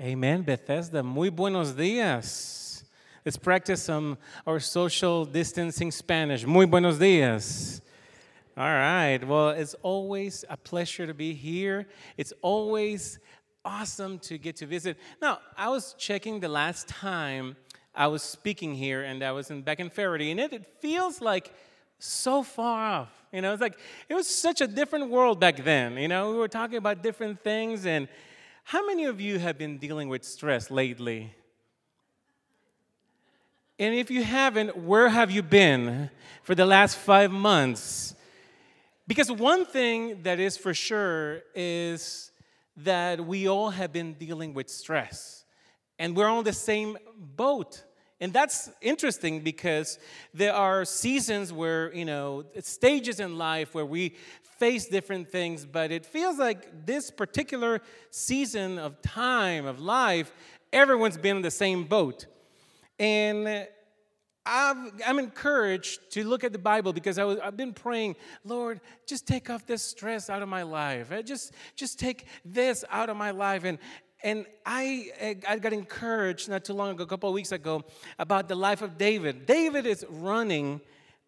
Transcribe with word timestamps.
Amen, 0.00 0.42
Bethesda. 0.42 1.02
Muy 1.02 1.28
buenos 1.28 1.74
días. 1.74 2.82
Let's 3.26 3.36
practice 3.36 3.82
some 3.82 4.16
our 4.46 4.58
social 4.58 5.26
distancing 5.26 5.90
Spanish. 5.90 6.46
Muy 6.46 6.64
buenos 6.64 6.98
días. 6.98 7.82
All 8.56 8.64
right. 8.64 9.22
Well, 9.22 9.50
it's 9.50 9.74
always 9.82 10.46
a 10.48 10.56
pleasure 10.56 11.06
to 11.06 11.12
be 11.12 11.34
here. 11.34 11.86
It's 12.16 12.32
always 12.40 13.18
awesome 13.66 14.18
to 14.20 14.38
get 14.38 14.56
to 14.56 14.66
visit. 14.66 14.96
Now, 15.20 15.40
I 15.58 15.68
was 15.68 15.94
checking 15.98 16.40
the 16.40 16.48
last 16.48 16.88
time 16.88 17.54
I 17.94 18.06
was 18.06 18.22
speaking 18.22 18.74
here, 18.74 19.02
and 19.02 19.22
I 19.22 19.32
was 19.32 19.50
in 19.50 19.60
back 19.60 19.78
in 19.78 19.90
Faraday, 19.90 20.30
and 20.30 20.40
it, 20.40 20.54
it 20.54 20.66
feels 20.80 21.20
like 21.20 21.52
so 21.98 22.42
far 22.42 22.82
off. 22.82 23.24
You 23.30 23.42
know, 23.42 23.52
it's 23.52 23.60
like 23.60 23.78
it 24.08 24.14
was 24.14 24.26
such 24.26 24.62
a 24.62 24.66
different 24.66 25.10
world 25.10 25.38
back 25.38 25.62
then. 25.62 25.98
You 25.98 26.08
know, 26.08 26.30
we 26.30 26.38
were 26.38 26.48
talking 26.48 26.78
about 26.78 27.02
different 27.02 27.44
things, 27.44 27.84
and 27.84 28.08
how 28.62 28.86
many 28.86 29.04
of 29.04 29.20
you 29.20 29.38
have 29.38 29.58
been 29.58 29.78
dealing 29.78 30.08
with 30.08 30.24
stress 30.24 30.70
lately? 30.70 31.34
And 33.78 33.94
if 33.94 34.10
you 34.10 34.22
haven't, 34.22 34.76
where 34.76 35.08
have 35.08 35.30
you 35.30 35.42
been 35.42 36.10
for 36.42 36.54
the 36.54 36.66
last 36.66 36.96
five 36.96 37.30
months? 37.30 38.14
Because 39.06 39.30
one 39.30 39.64
thing 39.64 40.22
that 40.22 40.38
is 40.38 40.56
for 40.56 40.72
sure 40.72 41.40
is 41.54 42.30
that 42.76 43.26
we 43.26 43.48
all 43.48 43.70
have 43.70 43.92
been 43.92 44.14
dealing 44.14 44.54
with 44.54 44.70
stress, 44.70 45.44
and 45.98 46.16
we're 46.16 46.28
on 46.28 46.44
the 46.44 46.52
same 46.52 46.96
boat. 47.16 47.82
And 48.20 48.32
that's 48.32 48.70
interesting 48.80 49.40
because 49.40 49.98
there 50.32 50.54
are 50.54 50.84
seasons 50.84 51.52
where, 51.52 51.92
you 51.92 52.04
know, 52.04 52.44
stages 52.60 53.18
in 53.18 53.36
life 53.36 53.74
where 53.74 53.84
we 53.84 54.14
face 54.62 54.86
different 54.86 55.28
things, 55.28 55.66
but 55.66 55.90
it 55.90 56.06
feels 56.06 56.38
like 56.38 56.86
this 56.86 57.10
particular 57.10 57.80
season 58.10 58.78
of 58.78 59.02
time, 59.02 59.66
of 59.66 59.80
life, 59.80 60.32
everyone's 60.72 61.16
been 61.16 61.38
in 61.38 61.42
the 61.42 61.50
same 61.50 61.82
boat. 61.82 62.26
And 62.96 63.66
i 64.46 64.74
am 65.04 65.18
encouraged 65.18 66.12
to 66.12 66.22
look 66.22 66.44
at 66.44 66.52
the 66.52 66.60
Bible 66.60 66.92
because 66.92 67.18
I 67.18 67.44
have 67.44 67.56
been 67.56 67.72
praying, 67.72 68.14
Lord, 68.44 68.80
just 69.04 69.26
take 69.26 69.50
off 69.50 69.66
this 69.66 69.82
stress 69.82 70.30
out 70.30 70.42
of 70.42 70.48
my 70.48 70.62
life. 70.62 71.10
Uh, 71.10 71.22
just, 71.22 71.54
just 71.74 71.98
take 71.98 72.26
this 72.44 72.84
out 72.88 73.08
of 73.10 73.16
my 73.16 73.32
life. 73.32 73.64
And, 73.64 73.78
and 74.22 74.46
I, 74.64 75.40
I 75.48 75.58
got 75.58 75.72
encouraged 75.72 76.48
not 76.48 76.64
too 76.64 76.74
long 76.74 76.90
ago, 76.90 77.02
a 77.02 77.06
couple 77.08 77.28
of 77.28 77.34
weeks 77.34 77.50
ago, 77.50 77.82
about 78.16 78.46
the 78.46 78.54
life 78.54 78.80
of 78.80 78.96
David. 78.96 79.44
David 79.44 79.86
is 79.86 80.06
running 80.08 80.80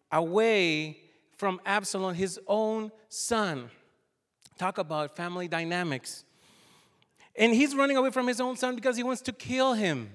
away 0.09 1.01
from 1.37 1.59
Absalom, 1.65 2.13
his 2.13 2.39
own 2.47 2.91
son. 3.09 3.69
Talk 4.57 4.77
about 4.77 5.15
family 5.15 5.47
dynamics. 5.47 6.23
And 7.35 7.53
he's 7.53 7.75
running 7.75 7.97
away 7.97 8.11
from 8.11 8.27
his 8.27 8.39
own 8.39 8.55
son 8.55 8.75
because 8.75 8.95
he 8.95 9.03
wants 9.03 9.21
to 9.23 9.33
kill 9.33 9.73
him. 9.73 10.11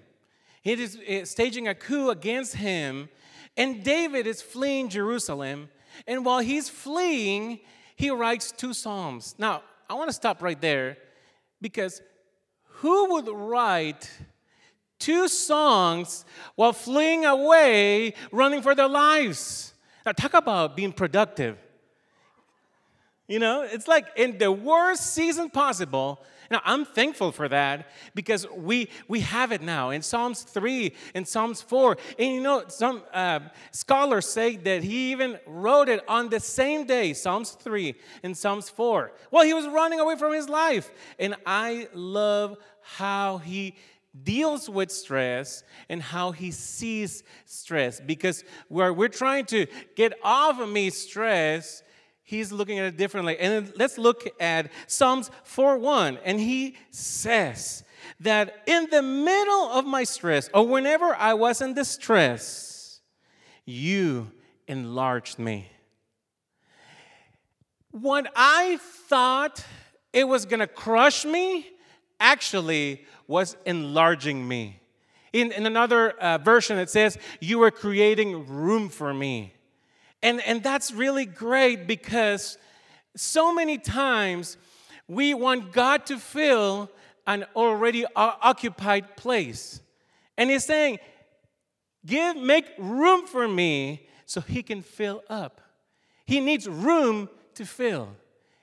He 0.62 0.72
is 0.72 0.98
eh, 1.06 1.24
staging 1.24 1.68
a 1.68 1.74
coup 1.74 2.10
against 2.10 2.56
him. 2.56 3.08
And 3.56 3.84
David 3.84 4.26
is 4.26 4.40
fleeing 4.40 4.88
Jerusalem. 4.88 5.68
And 6.06 6.24
while 6.24 6.40
he's 6.40 6.70
fleeing, 6.70 7.60
he 7.96 8.10
writes 8.10 8.52
two 8.52 8.72
Psalms. 8.72 9.34
Now, 9.38 9.62
I 9.88 9.94
want 9.94 10.08
to 10.08 10.14
stop 10.14 10.42
right 10.42 10.60
there 10.60 10.96
because 11.60 12.00
who 12.64 13.12
would 13.12 13.28
write 13.28 14.10
two 14.98 15.28
songs 15.28 16.24
while 16.54 16.72
fleeing 16.72 17.24
away, 17.26 18.14
running 18.32 18.62
for 18.62 18.74
their 18.74 18.88
lives? 18.88 19.69
Now, 20.04 20.12
talk 20.12 20.34
about 20.34 20.76
being 20.76 20.92
productive. 20.92 21.58
You 23.28 23.38
know, 23.38 23.62
it's 23.62 23.86
like 23.86 24.06
in 24.16 24.38
the 24.38 24.50
worst 24.50 25.14
season 25.14 25.50
possible. 25.50 26.20
Now, 26.50 26.60
I'm 26.64 26.84
thankful 26.84 27.30
for 27.30 27.48
that 27.48 27.88
because 28.12 28.44
we, 28.50 28.88
we 29.06 29.20
have 29.20 29.52
it 29.52 29.62
now 29.62 29.90
in 29.90 30.02
Psalms 30.02 30.42
3 30.42 30.92
and 31.14 31.28
Psalms 31.28 31.62
4. 31.62 31.96
And 32.18 32.34
you 32.34 32.40
know, 32.42 32.64
some 32.66 33.02
uh, 33.12 33.38
scholars 33.70 34.26
say 34.26 34.56
that 34.56 34.82
he 34.82 35.12
even 35.12 35.38
wrote 35.46 35.88
it 35.88 36.02
on 36.08 36.28
the 36.28 36.40
same 36.40 36.86
day, 36.86 37.12
Psalms 37.12 37.52
3 37.52 37.94
and 38.24 38.36
Psalms 38.36 38.68
4. 38.68 39.12
Well, 39.30 39.44
he 39.44 39.54
was 39.54 39.68
running 39.68 40.00
away 40.00 40.16
from 40.16 40.32
his 40.32 40.48
life. 40.48 40.90
And 41.20 41.36
I 41.46 41.86
love 41.94 42.56
how 42.82 43.38
he 43.38 43.76
deals 44.22 44.68
with 44.68 44.90
stress 44.90 45.62
and 45.88 46.02
how 46.02 46.32
he 46.32 46.50
sees 46.50 47.22
stress. 47.44 48.00
Because 48.00 48.44
where 48.68 48.92
we're 48.92 49.08
trying 49.08 49.46
to 49.46 49.66
get 49.96 50.14
off 50.22 50.60
of 50.60 50.68
me 50.68 50.90
stress 50.90 51.82
he's 52.30 52.52
looking 52.52 52.78
at 52.78 52.84
it 52.84 52.96
differently. 52.96 53.36
And 53.38 53.72
let's 53.76 53.98
look 53.98 54.28
at 54.38 54.70
psalms 54.86 55.30
4.1 55.44 56.18
and 56.24 56.38
he 56.38 56.76
says 56.90 57.82
that 58.20 58.62
in 58.66 58.86
the 58.90 59.02
middle 59.02 59.68
of 59.70 59.84
my 59.84 60.04
stress 60.04 60.48
or 60.54 60.66
whenever 60.66 61.14
i 61.14 61.34
was 61.34 61.60
in 61.60 61.74
distress 61.74 63.00
you 63.66 64.30
enlarged 64.66 65.38
me. 65.38 65.68
What 67.90 68.30
i 68.36 68.78
thought 69.08 69.64
it 70.12 70.26
was 70.26 70.46
to 70.60 70.66
crush 70.66 71.24
me 71.24 71.66
actually 72.20 73.04
was 73.26 73.56
enlarging 73.64 74.46
me. 74.46 74.80
In, 75.32 75.52
in 75.52 75.66
another 75.66 76.10
uh, 76.10 76.38
version, 76.38 76.78
it 76.78 76.90
says, 76.90 77.16
You 77.40 77.58
were 77.58 77.70
creating 77.70 78.46
room 78.46 78.88
for 78.88 79.14
me. 79.14 79.54
And, 80.22 80.40
and 80.42 80.62
that's 80.62 80.92
really 80.92 81.24
great 81.24 81.86
because 81.86 82.58
so 83.16 83.54
many 83.54 83.78
times 83.78 84.56
we 85.08 85.34
want 85.34 85.72
God 85.72 86.06
to 86.06 86.18
fill 86.18 86.90
an 87.26 87.46
already 87.56 88.04
occupied 88.14 89.16
place. 89.16 89.80
And 90.36 90.50
He's 90.50 90.64
saying, 90.64 90.98
Give, 92.04 92.36
make 92.36 92.66
room 92.78 93.26
for 93.26 93.46
me 93.46 94.08
so 94.26 94.40
He 94.40 94.62
can 94.62 94.82
fill 94.82 95.22
up. 95.28 95.60
He 96.26 96.40
needs 96.40 96.68
room 96.68 97.28
to 97.54 97.64
fill. 97.64 98.08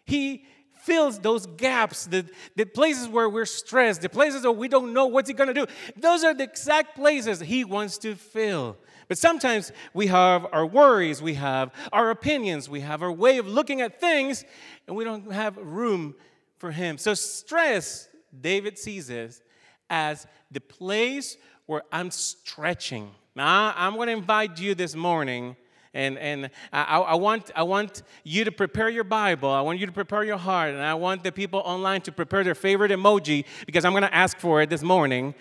He 0.06 0.46
fills 0.88 1.20
those 1.20 1.46
gaps, 1.46 2.06
the, 2.06 2.26
the 2.56 2.66
places 2.66 3.10
where 3.10 3.28
we're 3.28 3.46
stressed, 3.46 4.02
the 4.02 4.08
places 4.08 4.44
where 4.44 4.54
we 4.54 4.70
don't 4.70 4.94
know 4.94 5.06
what's 5.06 5.28
he 5.28 5.34
gonna 5.34 5.54
do. 5.54 5.68
Those 5.98 6.24
are 6.24 6.34
the 6.34 6.46
exact 6.46 6.96
places 6.96 7.42
he 7.42 7.66
wants 7.66 7.98
to 8.00 8.16
fill. 8.16 8.78
But 9.10 9.18
sometimes 9.18 9.74
we 9.94 10.08
have 10.08 10.48
our 10.54 10.66
worries, 10.66 11.22
we 11.22 11.34
have 11.34 11.74
our 11.92 12.10
opinions, 12.10 12.70
we 12.70 12.80
have 12.80 13.04
our 13.04 13.12
way 13.12 13.38
of 13.38 13.48
looking 13.48 13.82
at 13.82 14.00
things, 14.00 14.46
and 14.88 14.96
we 14.96 15.04
don't 15.04 15.30
have 15.30 15.58
room 15.58 16.16
for 16.58 16.72
him. 16.72 16.98
So, 16.98 17.14
stress, 17.14 18.08
David 18.40 18.78
sees 18.78 19.08
this 19.08 19.42
as 19.90 20.26
the 20.52 20.62
place 20.62 21.36
where 21.66 21.84
I'm 21.92 22.12
stretching. 22.12 23.12
Now, 23.36 23.74
I'm 23.76 23.96
going 23.96 24.08
to 24.08 24.14
invite 24.14 24.58
you 24.60 24.74
this 24.74 24.96
morning 24.96 25.58
and, 25.98 26.18
and 26.20 26.50
I, 26.72 27.00
I, 27.00 27.16
want, 27.16 27.50
I 27.56 27.64
want 27.64 28.04
you 28.24 28.44
to 28.44 28.52
prepare 28.52 28.88
your 28.88 29.04
Bible. 29.04 29.50
I 29.50 29.62
want 29.62 29.80
you 29.80 29.88
to 29.88 29.92
prepare 29.92 30.24
your 30.24 30.38
heart. 30.38 30.76
And 30.76 30.84
I 30.84 30.94
want 30.94 31.24
the 31.24 31.32
people 31.32 31.60
online 31.66 32.02
to 32.02 32.12
prepare 32.12 32.44
their 32.44 32.56
favorite 32.56 32.92
emoji 32.92 33.46
because 33.66 33.84
I'm 33.84 33.94
going 33.94 34.04
to 34.04 34.14
ask 34.14 34.38
for 34.38 34.62
it 34.62 34.70
this 34.70 34.84
morning. 34.84 35.34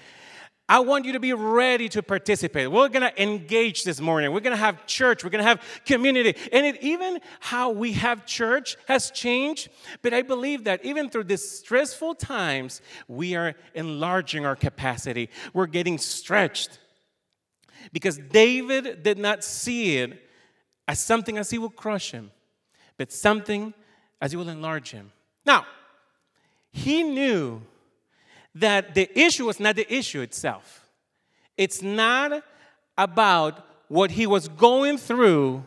I 0.66 0.80
want 0.80 1.04
you 1.04 1.12
to 1.12 1.20
be 1.20 1.34
ready 1.34 1.90
to 1.90 2.02
participate. 2.02 2.70
We're 2.70 2.88
going 2.88 3.02
to 3.02 3.22
engage 3.22 3.84
this 3.84 4.00
morning. 4.00 4.32
We're 4.32 4.40
going 4.40 4.56
to 4.56 4.60
have 4.60 4.86
church. 4.86 5.22
We're 5.22 5.30
going 5.30 5.44
to 5.44 5.48
have 5.48 5.62
community. 5.84 6.34
And 6.50 6.64
it, 6.64 6.82
even 6.82 7.20
how 7.40 7.70
we 7.70 7.92
have 7.92 8.24
church 8.24 8.78
has 8.88 9.10
changed. 9.10 9.68
But 10.00 10.14
I 10.14 10.22
believe 10.22 10.64
that 10.64 10.82
even 10.86 11.10
through 11.10 11.24
these 11.24 11.48
stressful 11.48 12.14
times, 12.14 12.80
we 13.08 13.36
are 13.36 13.54
enlarging 13.74 14.46
our 14.46 14.56
capacity. 14.56 15.28
We're 15.52 15.66
getting 15.66 15.98
stretched. 15.98 16.78
Because 17.92 18.16
David 18.16 19.02
did 19.02 19.18
not 19.18 19.44
see 19.44 19.98
it 19.98 20.25
as 20.88 21.00
something 21.00 21.38
as 21.38 21.50
he 21.50 21.58
will 21.58 21.70
crush 21.70 22.10
him, 22.10 22.30
but 22.96 23.12
something 23.12 23.74
as 24.20 24.32
he 24.32 24.36
will 24.36 24.48
enlarge 24.48 24.90
him. 24.90 25.12
Now, 25.44 25.66
he 26.72 27.02
knew 27.02 27.62
that 28.54 28.94
the 28.94 29.08
issue 29.18 29.46
was 29.46 29.60
not 29.60 29.76
the 29.76 29.92
issue 29.92 30.20
itself. 30.20 30.88
It's 31.56 31.82
not 31.82 32.42
about 32.96 33.66
what 33.88 34.10
he 34.10 34.26
was 34.26 34.48
going 34.48 34.98
through, 34.98 35.64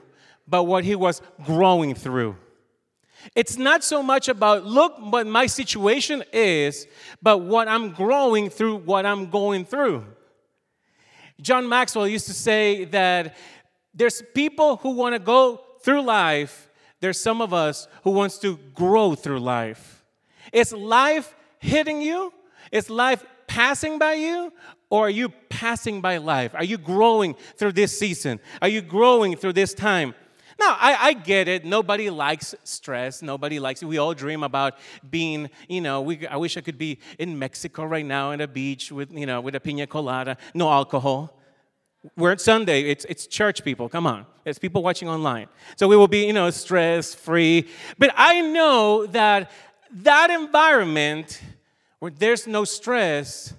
but 0.48 0.64
what 0.64 0.84
he 0.84 0.96
was 0.96 1.22
growing 1.46 1.96
through. 1.96 2.36
It's 3.36 3.58
not 3.58 3.84
so 3.84 4.02
much 4.02 4.28
about, 4.30 4.66
look 4.66 4.98
what 5.00 5.28
my 5.28 5.46
situation 5.46 6.24
is, 6.32 6.88
but 7.22 7.40
what 7.40 7.68
I'm 7.68 7.92
growing 7.92 8.50
through 8.50 8.78
what 8.78 9.06
I'm 9.06 9.30
going 9.30 9.66
through. 9.66 10.06
John 11.42 11.68
Maxwell 11.70 12.08
used 12.08 12.28
to 12.28 12.34
say 12.34 12.86
that 12.86 13.36
there's 13.94 14.22
people 14.34 14.78
who 14.78 14.92
want 14.92 15.16
to 15.16 15.20
go 15.20 15.62
through 15.82 16.02
life. 16.02 16.70
There's 17.00 17.20
some 17.20 17.42
of 17.42 17.54
us 17.54 17.88
who 18.04 18.12
wants 18.12 18.38
to 18.40 18.58
grow 18.74 19.16
through 19.16 19.40
life. 19.40 20.04
Is 20.52 20.74
life 20.74 21.36
hitting 21.60 22.02
you? 22.02 22.34
Is 22.72 22.90
life 22.90 23.24
passing 23.48 24.00
by 24.00 24.14
you? 24.14 24.54
Or 24.90 25.08
are 25.08 25.12
you 25.12 25.30
passing 25.50 26.02
by 26.02 26.18
life? 26.18 26.56
Are 26.56 26.64
you 26.64 26.78
growing 26.78 27.36
through 27.58 27.74
this 27.74 27.98
season? 27.98 28.40
Are 28.62 28.68
you 28.68 28.82
growing 28.82 29.36
through 29.36 29.54
this 29.54 29.74
time? 29.74 30.16
Now, 30.60 30.76
I, 30.78 30.98
I, 31.00 31.14
get 31.14 31.48
it. 31.48 31.64
Nobody 31.64 32.10
likes 32.10 32.54
stress. 32.66 33.22
Nobody 33.22 33.60
likes 33.62 33.82
it. 33.82 33.86
We 33.86 33.98
all 33.98 34.14
dream 34.14 34.44
about 34.44 34.78
being, 35.10 35.50
you 35.70 35.80
know, 35.80 36.02
we, 36.02 36.28
I 36.28 36.36
wish 36.36 36.58
I 36.58 36.62
could 36.62 36.78
be 36.78 37.00
in 37.18 37.40
Mexico 37.40 37.86
right 37.86 38.06
now 38.06 38.34
at 38.34 38.42
a 38.42 38.48
beach 38.48 38.92
with, 38.92 39.10
you 39.14 39.26
know, 39.26 39.40
with 39.40 39.56
a 39.56 39.62
pina 39.62 39.88
colada, 39.88 40.36
no 40.54 40.70
alcohol. 40.70 41.39
We're 42.16 42.32
at 42.32 42.42
Sunday. 42.42 42.84
It's, 42.84 43.06
it's 43.10 43.28
church 43.28 43.64
people. 43.64 43.90
Come 43.90 44.08
on. 44.08 44.26
It's 44.46 44.60
people 44.60 44.82
watching 44.82 45.10
online. 45.10 45.48
So 45.76 45.88
we 45.88 45.98
will 45.98 46.08
be, 46.08 46.26
you 46.26 46.34
know, 46.34 46.50
stress 46.50 47.14
free. 47.14 47.68
But 47.98 48.14
I 48.16 48.42
know 48.42 49.06
that 49.08 49.52
that 49.92 50.30
environment 50.30 51.42
where 52.00 52.12
there's 52.12 52.48
no 52.48 52.64
stress, 52.64 53.54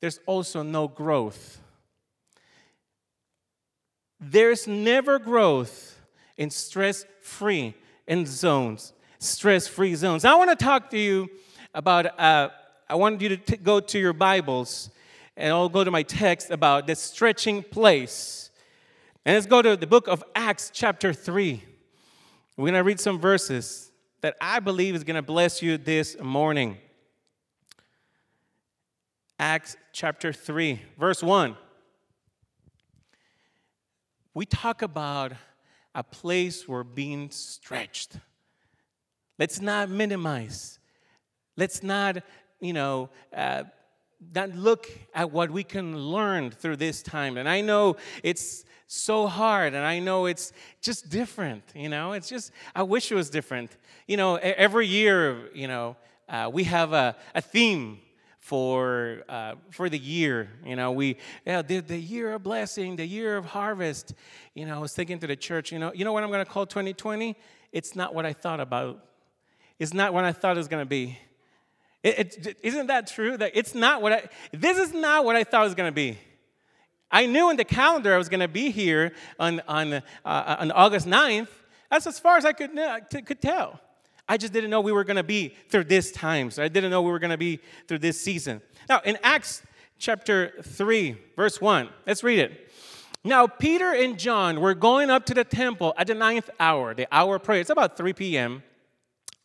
there's 0.00 0.20
also 0.26 0.62
no 0.62 0.88
growth. 0.88 1.60
There's 4.20 4.66
never 4.66 5.18
growth 5.18 5.98
in 6.36 6.50
stress 6.50 7.06
free 7.22 7.74
in 8.06 8.26
zones, 8.26 8.92
stress 9.18 9.66
free 9.66 9.94
zones. 9.94 10.24
I 10.24 10.34
want 10.34 10.50
to 10.50 10.64
talk 10.64 10.90
to 10.90 10.98
you 10.98 11.30
about, 11.74 12.18
uh, 12.18 12.50
I 12.88 12.94
want 12.96 13.20
you 13.20 13.30
to 13.30 13.36
t- 13.36 13.56
go 13.56 13.80
to 13.80 13.98
your 13.98 14.12
Bibles 14.12 14.90
and 15.38 15.52
I'll 15.52 15.68
go 15.68 15.84
to 15.84 15.90
my 15.90 16.02
text 16.02 16.50
about 16.50 16.88
the 16.88 16.96
stretching 16.96 17.62
place. 17.62 18.50
And 19.24 19.36
let's 19.36 19.46
go 19.46 19.62
to 19.62 19.76
the 19.76 19.86
book 19.86 20.08
of 20.08 20.24
Acts, 20.34 20.70
chapter 20.74 21.12
3. 21.12 21.62
We're 22.56 22.64
going 22.64 22.74
to 22.74 22.82
read 22.82 22.98
some 22.98 23.20
verses 23.20 23.92
that 24.20 24.36
I 24.40 24.58
believe 24.58 24.96
is 24.96 25.04
going 25.04 25.14
to 25.14 25.22
bless 25.22 25.62
you 25.62 25.78
this 25.78 26.16
morning. 26.20 26.76
Acts 29.38 29.76
chapter 29.92 30.32
3, 30.32 30.82
verse 30.98 31.22
1. 31.22 31.56
We 34.34 34.44
talk 34.44 34.82
about 34.82 35.34
a 35.94 36.02
place 36.02 36.66
where 36.66 36.82
being 36.82 37.30
stretched. 37.30 38.18
Let's 39.38 39.60
not 39.60 39.88
minimize. 39.88 40.80
Let's 41.56 41.84
not, 41.84 42.24
you 42.60 42.72
know, 42.72 43.10
uh, 43.32 43.64
not 44.34 44.50
look 44.50 44.90
at 45.14 45.30
what 45.30 45.50
we 45.50 45.62
can 45.62 45.96
learn 45.96 46.50
through 46.50 46.76
this 46.76 47.02
time. 47.02 47.36
And 47.36 47.48
I 47.48 47.60
know 47.60 47.96
it's 48.22 48.64
so 48.86 49.26
hard, 49.26 49.74
and 49.74 49.84
I 49.84 49.98
know 49.98 50.26
it's 50.26 50.52
just 50.80 51.10
different. 51.10 51.62
You 51.74 51.88
know, 51.88 52.12
it's 52.12 52.28
just 52.28 52.50
I 52.74 52.82
wish 52.82 53.12
it 53.12 53.14
was 53.14 53.30
different. 53.30 53.76
You 54.06 54.16
know, 54.16 54.36
every 54.36 54.86
year, 54.86 55.50
you 55.54 55.68
know, 55.68 55.96
uh, 56.28 56.50
we 56.52 56.64
have 56.64 56.92
a, 56.92 57.16
a 57.34 57.40
theme 57.40 58.00
for 58.38 59.22
uh, 59.28 59.54
for 59.70 59.88
the 59.88 59.98
year. 59.98 60.48
You 60.64 60.74
know, 60.74 60.92
we 60.92 61.18
yeah, 61.44 61.62
the, 61.62 61.80
the 61.80 61.98
year 61.98 62.32
of 62.32 62.42
blessing, 62.42 62.96
the 62.96 63.06
year 63.06 63.36
of 63.36 63.44
harvest. 63.44 64.14
You 64.54 64.66
know, 64.66 64.76
I 64.76 64.78
was 64.78 64.94
thinking 64.94 65.18
to 65.18 65.26
the 65.26 65.36
church. 65.36 65.70
You 65.70 65.78
know, 65.78 65.92
you 65.92 66.04
know 66.04 66.12
what 66.12 66.24
I'm 66.24 66.30
going 66.30 66.44
to 66.44 66.50
call 66.50 66.66
2020? 66.66 67.36
It's 67.72 67.94
not 67.94 68.14
what 68.14 68.24
I 68.24 68.32
thought 68.32 68.60
about. 68.60 69.04
It's 69.78 69.92
not 69.92 70.12
what 70.12 70.24
I 70.24 70.32
thought 70.32 70.56
it 70.56 70.58
was 70.58 70.68
going 70.68 70.84
to 70.84 70.88
be. 70.88 71.18
It, 72.02 72.46
it, 72.46 72.58
isn't 72.62 72.86
that 72.86 73.06
true? 73.08 73.36
That 73.36 73.52
it's 73.54 73.74
not 73.74 74.02
what 74.02 74.12
I. 74.12 74.28
This 74.52 74.78
is 74.78 74.92
not 74.92 75.24
what 75.24 75.36
I 75.36 75.44
thought 75.44 75.62
it 75.62 75.64
was 75.64 75.74
going 75.74 75.88
to 75.88 75.94
be. 75.94 76.18
I 77.10 77.26
knew 77.26 77.50
in 77.50 77.56
the 77.56 77.64
calendar 77.64 78.14
I 78.14 78.18
was 78.18 78.28
going 78.28 78.40
to 78.40 78.48
be 78.48 78.70
here 78.70 79.12
on 79.38 79.60
on 79.66 79.94
uh, 79.94 80.02
on 80.24 80.70
August 80.70 81.06
9th. 81.06 81.48
That's 81.90 82.06
as 82.06 82.18
far 82.18 82.36
as 82.36 82.44
I 82.44 82.52
could 82.52 82.74
know, 82.74 82.98
could 83.10 83.40
tell. 83.40 83.80
I 84.28 84.36
just 84.36 84.52
didn't 84.52 84.70
know 84.70 84.80
we 84.80 84.92
were 84.92 85.04
going 85.04 85.16
to 85.16 85.22
be 85.22 85.54
through 85.70 85.84
this 85.84 86.12
time. 86.12 86.50
So 86.50 86.62
I 86.62 86.68
didn't 86.68 86.90
know 86.90 87.00
we 87.00 87.10
were 87.10 87.18
going 87.18 87.30
to 87.30 87.38
be 87.38 87.60
through 87.86 88.00
this 88.00 88.20
season. 88.20 88.60
Now, 88.88 89.00
in 89.04 89.18
Acts 89.22 89.62
chapter 89.98 90.52
3, 90.62 91.16
verse 91.34 91.60
1, 91.60 91.88
let's 92.06 92.22
read 92.22 92.38
it. 92.38 92.70
Now, 93.24 93.46
Peter 93.46 93.92
and 93.92 94.18
John 94.18 94.60
were 94.60 94.74
going 94.74 95.10
up 95.10 95.24
to 95.26 95.34
the 95.34 95.44
temple 95.44 95.94
at 95.96 96.06
the 96.06 96.14
ninth 96.14 96.50
hour, 96.60 96.94
the 96.94 97.08
hour 97.10 97.36
of 97.36 97.42
prayer. 97.42 97.60
It's 97.60 97.70
about 97.70 97.96
3 97.96 98.12
p.m. 98.12 98.62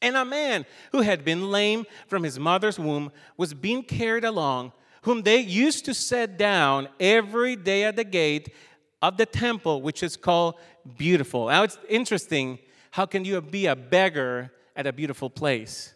And 0.03 0.15
a 0.15 0.23
man 0.23 0.65
who 0.91 1.01
had 1.01 1.25
been 1.25 1.49
lame 1.49 1.85
from 2.07 2.21
his 2.21 2.37
mother's 2.37 2.77
womb 2.77 3.11
was 3.37 3.55
being 3.55 3.81
carried 3.81 4.23
along, 4.23 4.73
whom 5.01 5.23
they 5.23 5.39
used 5.39 5.85
to 5.85 5.93
set 5.95 6.37
down 6.37 6.89
every 6.99 7.55
day 7.55 7.85
at 7.85 7.95
the 7.95 8.03
gate 8.03 8.53
of 9.01 9.17
the 9.17 9.25
temple, 9.25 9.81
which 9.81 10.03
is 10.03 10.15
called 10.15 10.55
Beautiful. 10.97 11.47
Now, 11.47 11.63
it's 11.63 11.79
interesting. 11.89 12.59
How 12.91 13.07
can 13.07 13.25
you 13.25 13.41
be 13.41 13.65
a 13.65 13.75
beggar 13.75 14.51
at 14.75 14.85
a 14.85 14.93
beautiful 14.93 15.29
place 15.29 15.93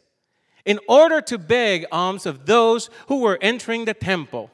in 0.66 0.80
order 0.88 1.22
to 1.22 1.38
beg 1.38 1.86
alms 1.92 2.26
of 2.26 2.46
those 2.46 2.90
who 3.08 3.22
were 3.22 3.40
entering 3.42 3.86
the 3.86 3.94
temple. 3.94 4.52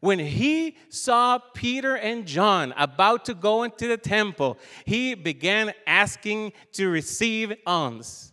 When 0.00 0.18
he 0.18 0.76
saw 0.90 1.38
Peter 1.38 1.96
and 1.96 2.26
John 2.26 2.74
about 2.76 3.24
to 3.26 3.34
go 3.34 3.62
into 3.62 3.88
the 3.88 3.96
temple, 3.96 4.58
he 4.84 5.14
began 5.14 5.72
asking 5.86 6.52
to 6.72 6.88
receive 6.88 7.54
alms. 7.66 8.32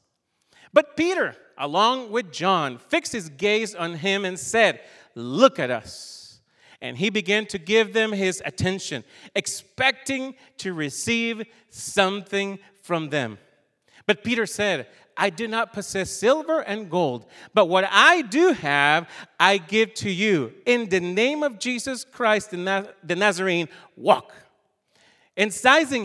But 0.78 0.96
Peter, 0.96 1.36
along 1.58 2.12
with 2.12 2.32
John, 2.32 2.78
fixed 2.78 3.12
his 3.12 3.30
gaze 3.30 3.74
on 3.74 3.96
him 3.96 4.24
and 4.24 4.38
said, 4.38 4.80
Look 5.16 5.58
at 5.58 5.72
us. 5.72 6.40
And 6.84 6.96
he 6.96 7.10
began 7.10 7.48
to 7.48 7.58
give 7.58 7.94
them 7.94 8.12
his 8.12 8.44
attention, 8.46 9.04
expecting 9.34 10.36
to 10.60 10.76
receive 10.76 11.48
something 11.72 12.60
from 12.84 13.10
them. 13.10 13.40
But 14.06 14.24
Peter 14.24 14.46
said, 14.46 14.86
I 15.18 15.32
do 15.32 15.48
not 15.48 15.74
possess 15.74 16.12
silver 16.12 16.60
and 16.60 16.92
gold, 16.92 17.26
but 17.56 17.66
what 17.66 17.90
I 17.90 18.22
do 18.22 18.52
have, 18.52 19.10
I 19.40 19.58
give 19.58 19.96
to 19.96 20.12
you. 20.12 20.54
In 20.68 20.90
the 20.90 21.00
name 21.00 21.42
of 21.42 21.58
Jesus 21.58 22.04
Christ, 22.04 22.52
the 22.52 23.16
Nazarene, 23.16 23.68
walk. 23.96 24.32
And 25.38 25.54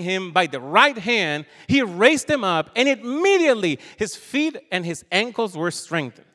him 0.00 0.30
by 0.30 0.46
the 0.46 0.60
right 0.60 0.96
hand, 0.96 1.46
he 1.66 1.82
raised 1.82 2.28
him 2.28 2.44
up, 2.44 2.70
and 2.76 2.88
immediately 2.88 3.78
his 3.96 4.14
feet 4.14 4.58
and 4.70 4.84
his 4.84 5.04
ankles 5.10 5.56
were 5.56 5.70
strengthened. 5.70 6.26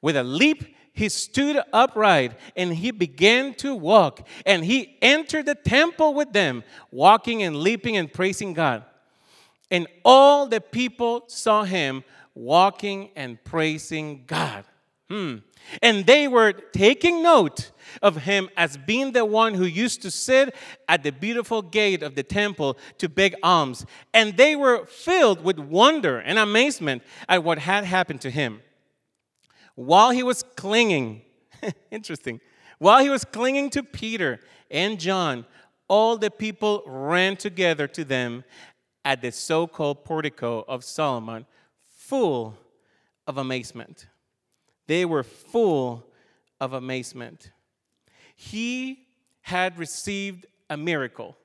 With 0.00 0.16
a 0.16 0.22
leap, 0.22 0.76
he 0.98 1.08
stood 1.08 1.60
upright 1.72 2.32
and 2.56 2.74
he 2.74 2.90
began 2.90 3.54
to 3.54 3.74
walk. 3.74 4.26
And 4.44 4.64
he 4.64 4.98
entered 5.00 5.46
the 5.46 5.54
temple 5.54 6.12
with 6.14 6.32
them, 6.32 6.64
walking 6.90 7.42
and 7.42 7.56
leaping 7.56 7.96
and 7.96 8.12
praising 8.12 8.52
God. 8.52 8.84
And 9.70 9.86
all 10.04 10.46
the 10.46 10.60
people 10.60 11.24
saw 11.28 11.62
him 11.62 12.02
walking 12.34 13.10
and 13.14 13.42
praising 13.44 14.24
God. 14.26 14.64
Hmm. 15.08 15.36
And 15.80 16.04
they 16.06 16.28
were 16.28 16.52
taking 16.52 17.22
note 17.22 17.70
of 18.02 18.16
him 18.16 18.50
as 18.56 18.76
being 18.76 19.12
the 19.12 19.24
one 19.24 19.54
who 19.54 19.64
used 19.64 20.02
to 20.02 20.10
sit 20.10 20.54
at 20.86 21.02
the 21.02 21.12
beautiful 21.12 21.62
gate 21.62 22.02
of 22.02 22.14
the 22.14 22.22
temple 22.22 22.78
to 22.98 23.08
beg 23.08 23.34
alms. 23.42 23.86
And 24.12 24.36
they 24.36 24.54
were 24.54 24.84
filled 24.86 25.42
with 25.42 25.58
wonder 25.58 26.18
and 26.18 26.38
amazement 26.38 27.02
at 27.28 27.42
what 27.42 27.58
had 27.58 27.84
happened 27.84 28.20
to 28.22 28.30
him. 28.30 28.60
While 29.74 30.10
he 30.10 30.22
was 30.22 30.42
clinging, 30.56 31.22
interesting, 31.90 32.40
while 32.78 33.02
he 33.02 33.08
was 33.08 33.24
clinging 33.24 33.70
to 33.70 33.82
Peter 33.82 34.40
and 34.70 35.00
John, 35.00 35.46
all 35.88 36.18
the 36.18 36.30
people 36.30 36.82
ran 36.86 37.36
together 37.36 37.88
to 37.88 38.04
them 38.04 38.44
at 39.04 39.22
the 39.22 39.32
so 39.32 39.66
called 39.66 40.04
portico 40.04 40.64
of 40.68 40.84
Solomon, 40.84 41.46
full 41.88 42.58
of 43.26 43.38
amazement. 43.38 44.06
They 44.88 45.04
were 45.04 45.22
full 45.22 46.04
of 46.60 46.72
amazement. 46.72 47.52
He 48.34 49.06
had 49.42 49.78
received 49.78 50.46
a 50.68 50.76
miracle. 50.76 51.36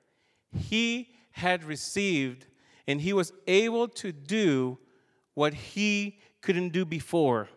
He 0.57 1.09
had 1.31 1.63
received, 1.63 2.47
and 2.87 2.99
he 2.99 3.13
was 3.13 3.31
able 3.45 3.87
to 3.89 4.11
do 4.11 4.79
what 5.35 5.53
he 5.53 6.19
couldn't 6.41 6.69
do 6.69 6.85
before. 6.85 7.49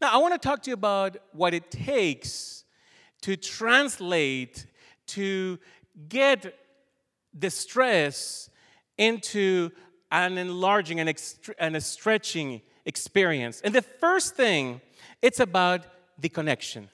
Now, 0.00 0.12
I 0.12 0.18
want 0.18 0.34
to 0.34 0.38
talk 0.38 0.62
to 0.64 0.70
you 0.70 0.74
about 0.74 1.16
what 1.32 1.54
it 1.54 1.70
takes 1.70 2.64
to 3.22 3.36
translate, 3.36 4.66
to 5.08 5.58
get 6.08 6.54
the 7.32 7.50
stress 7.50 8.50
into 8.98 9.70
an 10.10 10.38
enlarging 10.38 11.00
and, 11.00 11.76
a 11.76 11.80
stretching 11.80 12.62
experience. 12.84 13.60
And 13.62 13.74
the 13.74 13.82
first 13.82 14.36
thing, 14.36 14.80
it's 15.22 15.40
about 15.40 15.86
the 16.18 16.28
connection. 16.28 16.88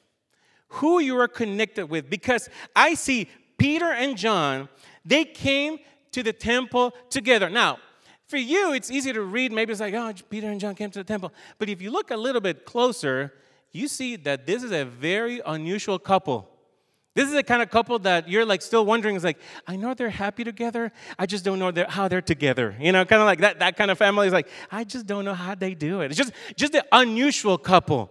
Who 0.68 1.00
you 1.00 1.18
are 1.18 1.28
connected 1.28 1.86
with. 1.86 2.08
Because 2.08 2.48
I 2.74 2.94
see 2.94 3.28
Peter 3.58 3.92
and 3.92 4.16
John, 4.16 4.68
they 5.04 5.24
came 5.24 5.78
to 6.12 6.22
the 6.22 6.32
temple 6.32 6.94
together. 7.10 7.48
Now, 7.48 7.78
for 8.26 8.38
you, 8.38 8.72
it's 8.72 8.90
easy 8.90 9.12
to 9.12 9.22
read. 9.22 9.52
Maybe 9.52 9.72
it's 9.72 9.80
like, 9.80 9.94
oh, 9.94 10.12
Peter 10.30 10.50
and 10.50 10.58
John 10.58 10.74
came 10.74 10.90
to 10.90 11.00
the 11.00 11.04
temple. 11.04 11.32
But 11.58 11.68
if 11.68 11.82
you 11.82 11.90
look 11.90 12.10
a 12.10 12.16
little 12.16 12.40
bit 12.40 12.64
closer, 12.64 13.32
you 13.72 13.88
see 13.88 14.16
that 14.16 14.46
this 14.46 14.62
is 14.62 14.72
a 14.72 14.84
very 14.84 15.40
unusual 15.44 15.98
couple. 15.98 16.48
This 17.14 17.28
is 17.28 17.34
the 17.34 17.42
kind 17.42 17.62
of 17.62 17.70
couple 17.70 17.98
that 18.00 18.28
you're 18.28 18.46
like 18.46 18.62
still 18.62 18.86
wondering 18.86 19.16
is 19.16 19.24
like, 19.24 19.38
I 19.66 19.76
know 19.76 19.92
they're 19.92 20.08
happy 20.08 20.44
together. 20.44 20.92
I 21.18 21.26
just 21.26 21.44
don't 21.44 21.58
know 21.58 21.70
they're, 21.70 21.86
how 21.86 22.08
they're 22.08 22.22
together. 22.22 22.74
You 22.80 22.90
know, 22.92 23.04
kind 23.04 23.20
of 23.20 23.26
like 23.26 23.40
that, 23.40 23.58
that 23.58 23.76
kind 23.76 23.90
of 23.90 23.98
family 23.98 24.26
is 24.26 24.32
like, 24.32 24.48
I 24.70 24.84
just 24.84 25.06
don't 25.06 25.24
know 25.24 25.34
how 25.34 25.54
they 25.54 25.74
do 25.74 26.00
it. 26.00 26.06
It's 26.06 26.16
just, 26.16 26.32
just 26.56 26.72
the 26.72 26.84
unusual 26.90 27.58
couple. 27.58 28.10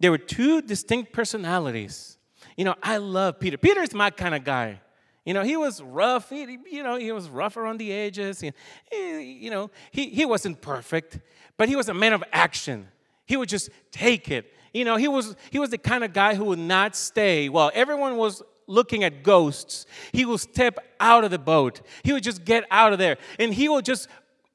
There 0.00 0.10
were 0.10 0.18
two 0.18 0.60
distinct 0.60 1.12
personalities. 1.12 2.18
You 2.56 2.64
know, 2.64 2.74
I 2.82 2.96
love 2.96 3.38
Peter. 3.38 3.56
Peter 3.56 3.80
is 3.80 3.94
my 3.94 4.10
kind 4.10 4.34
of 4.34 4.42
guy. 4.42 4.80
You 5.24 5.34
know, 5.34 5.42
he 5.42 5.56
was 5.56 5.80
rough. 5.80 6.30
He, 6.30 6.58
you 6.70 6.82
know, 6.82 6.96
he 6.96 7.12
was 7.12 7.28
rough 7.28 7.56
around 7.56 7.78
the 7.78 7.92
edges. 7.92 8.40
He, 8.40 8.50
you 8.90 9.50
know, 9.50 9.70
he, 9.92 10.08
he 10.08 10.24
wasn't 10.24 10.60
perfect, 10.60 11.20
but 11.56 11.68
he 11.68 11.76
was 11.76 11.88
a 11.88 11.94
man 11.94 12.12
of 12.12 12.24
action. 12.32 12.88
He 13.26 13.36
would 13.36 13.48
just 13.48 13.70
take 13.92 14.30
it. 14.30 14.52
You 14.72 14.84
know, 14.84 14.96
he 14.96 15.08
was 15.08 15.36
he 15.50 15.58
was 15.58 15.70
the 15.70 15.78
kind 15.78 16.04
of 16.04 16.12
guy 16.12 16.34
who 16.34 16.44
would 16.46 16.58
not 16.58 16.96
stay 16.96 17.48
while 17.48 17.70
everyone 17.74 18.16
was 18.16 18.42
looking 18.66 19.02
at 19.02 19.22
ghosts. 19.22 19.86
He 20.12 20.24
would 20.24 20.40
step 20.40 20.78
out 21.00 21.24
of 21.24 21.30
the 21.30 21.38
boat. 21.38 21.80
He 22.02 22.12
would 22.12 22.22
just 22.22 22.44
get 22.44 22.64
out 22.70 22.92
of 22.92 22.98
there, 22.98 23.16
and 23.38 23.52
he 23.52 23.68
would 23.68 23.84
just, 23.84 24.08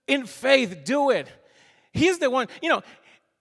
in 0.08 0.25
faith, 0.25 0.84
do 0.84 1.10
it. 1.10 1.27
He's 1.91 2.20
the 2.20 2.29
one. 2.29 2.48
You 2.62 2.70
know, 2.70 2.82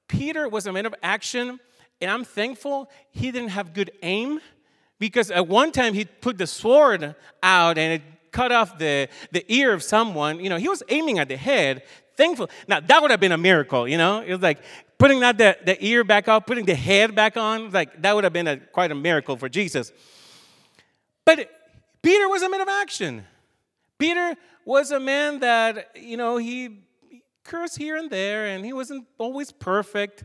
Peter 0.09 0.49
was 0.49 0.67
a 0.67 0.73
man 0.73 0.87
of 0.87 0.95
action, 1.02 1.61
and 2.00 2.11
I'm 2.11 2.25
thankful 2.25 2.91
he 3.11 3.31
didn't 3.31 3.50
have 3.50 3.73
good 3.73 3.91
aim 4.02 4.41
because 4.99 5.31
at 5.31 5.49
one 5.49 5.73
time 5.73 5.95
he 5.95 6.05
put 6.05 6.38
the 6.38 6.47
sword 6.47 7.14
out 7.43 7.79
and 7.79 7.95
it 7.95 8.02
cut 8.31 8.50
off 8.50 8.79
the, 8.79 9.09
the 9.31 9.45
ear 9.52 9.73
of 9.73 9.83
someone. 9.83 10.41
You 10.41 10.49
know, 10.49 10.57
he 10.57 10.69
was 10.69 10.83
aiming 10.88 11.19
at 11.19 11.29
the 11.29 11.37
head. 11.37 11.83
Thankful. 12.17 12.50
Now, 12.67 12.81
that 12.81 13.02
would 13.02 13.11
have 13.11 13.21
been 13.21 13.33
a 13.33 13.38
miracle, 13.38 13.87
you 13.88 13.99
know? 13.99 14.21
It 14.21 14.33
was 14.33 14.43
like 14.43 14.59
putting 15.02 15.18
that 15.18 15.37
the, 15.37 15.56
the 15.64 15.85
ear 15.85 16.04
back 16.04 16.28
out, 16.28 16.47
putting 16.47 16.64
the 16.64 16.76
head 16.76 17.12
back 17.12 17.37
on. 17.37 17.73
Like, 17.73 18.02
that 18.02 18.14
would 18.14 18.23
have 18.23 18.32
been 18.32 18.47
a, 18.47 18.56
quite 18.56 18.92
a 18.92 18.94
miracle 18.94 19.37
for 19.37 19.49
Jesus. 19.49 19.90
But 21.25 21.50
Peter 22.00 22.28
was 22.28 22.42
a 22.42 22.49
man 22.49 22.61
of 22.61 22.68
action. 22.68 23.25
Peter 23.99 24.37
was 24.64 24.92
a 24.92 25.00
man 25.00 25.40
that, 25.40 25.97
you 25.97 26.16
know, 26.16 26.37
he 26.37 26.85
cursed 27.42 27.78
here 27.78 27.97
and 27.97 28.11
there, 28.11 28.47
and 28.47 28.64
he 28.64 28.73
wasn't 28.73 29.04
always 29.18 29.50
perfect, 29.50 30.23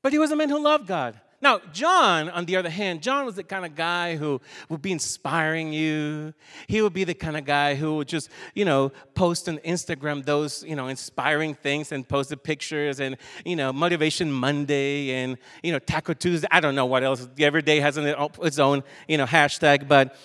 but 0.00 0.10
he 0.10 0.18
was 0.18 0.30
a 0.30 0.36
man 0.36 0.48
who 0.48 0.58
loved 0.58 0.86
God. 0.86 1.20
Now, 1.40 1.60
John, 1.72 2.28
on 2.30 2.46
the 2.46 2.56
other 2.56 2.68
hand, 2.68 3.00
John 3.00 3.24
was 3.24 3.36
the 3.36 3.44
kind 3.44 3.64
of 3.64 3.76
guy 3.76 4.16
who 4.16 4.40
would 4.68 4.82
be 4.82 4.90
inspiring 4.90 5.72
you. 5.72 6.34
He 6.66 6.82
would 6.82 6.92
be 6.92 7.04
the 7.04 7.14
kind 7.14 7.36
of 7.36 7.44
guy 7.44 7.76
who 7.76 7.96
would 7.96 8.08
just, 8.08 8.28
you 8.56 8.64
know, 8.64 8.90
post 9.14 9.48
on 9.48 9.58
Instagram 9.58 10.24
those, 10.24 10.64
you 10.64 10.74
know, 10.74 10.88
inspiring 10.88 11.54
things 11.54 11.92
and 11.92 12.08
post 12.08 12.30
the 12.30 12.36
pictures 12.36 12.98
and, 12.98 13.16
you 13.44 13.54
know, 13.54 13.72
Motivation 13.72 14.32
Monday 14.32 15.12
and, 15.12 15.38
you 15.62 15.70
know, 15.70 15.78
Taco 15.78 16.12
Tuesday. 16.12 16.48
I 16.50 16.58
don't 16.58 16.74
know 16.74 16.86
what 16.86 17.04
else. 17.04 17.28
Every 17.38 17.62
day 17.62 17.78
has 17.78 17.96
its 17.96 18.58
own, 18.58 18.82
you 19.06 19.16
know, 19.16 19.26
hashtag, 19.26 19.86
but 19.86 20.16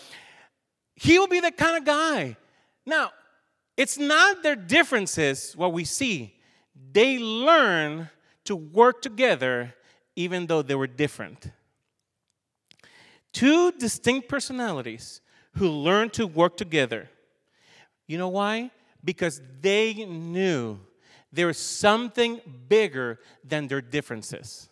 he 0.95 1.19
will 1.19 1.27
be 1.27 1.41
the 1.41 1.51
kind 1.51 1.77
of 1.77 1.85
guy. 1.85 2.37
Now, 2.87 3.11
it's 3.77 3.99
not 3.99 4.41
their 4.41 4.55
differences 4.55 5.55
what 5.55 5.73
we 5.73 5.83
see. 5.83 6.33
They 6.91 7.19
learn 7.19 8.09
to 8.45 8.55
work 8.55 9.03
together 9.03 9.75
even 10.15 10.47
though 10.47 10.61
they 10.61 10.75
were 10.75 10.87
different. 10.87 11.51
Two 13.31 13.71
distinct 13.71 14.29
personalities 14.29 15.21
who 15.53 15.69
learned 15.69 16.13
to 16.13 16.27
work 16.27 16.57
together. 16.57 17.09
You 18.07 18.17
know 18.17 18.29
why? 18.29 18.71
Because 19.03 19.41
they 19.61 19.93
knew 19.93 20.79
there 21.31 21.47
was 21.47 21.57
something 21.57 22.39
bigger 22.67 23.19
than 23.43 23.67
their 23.67 23.81
differences. 23.81 24.69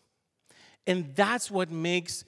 And 0.85 1.15
that's 1.15 1.49
what 1.49 1.71
makes 1.71 2.23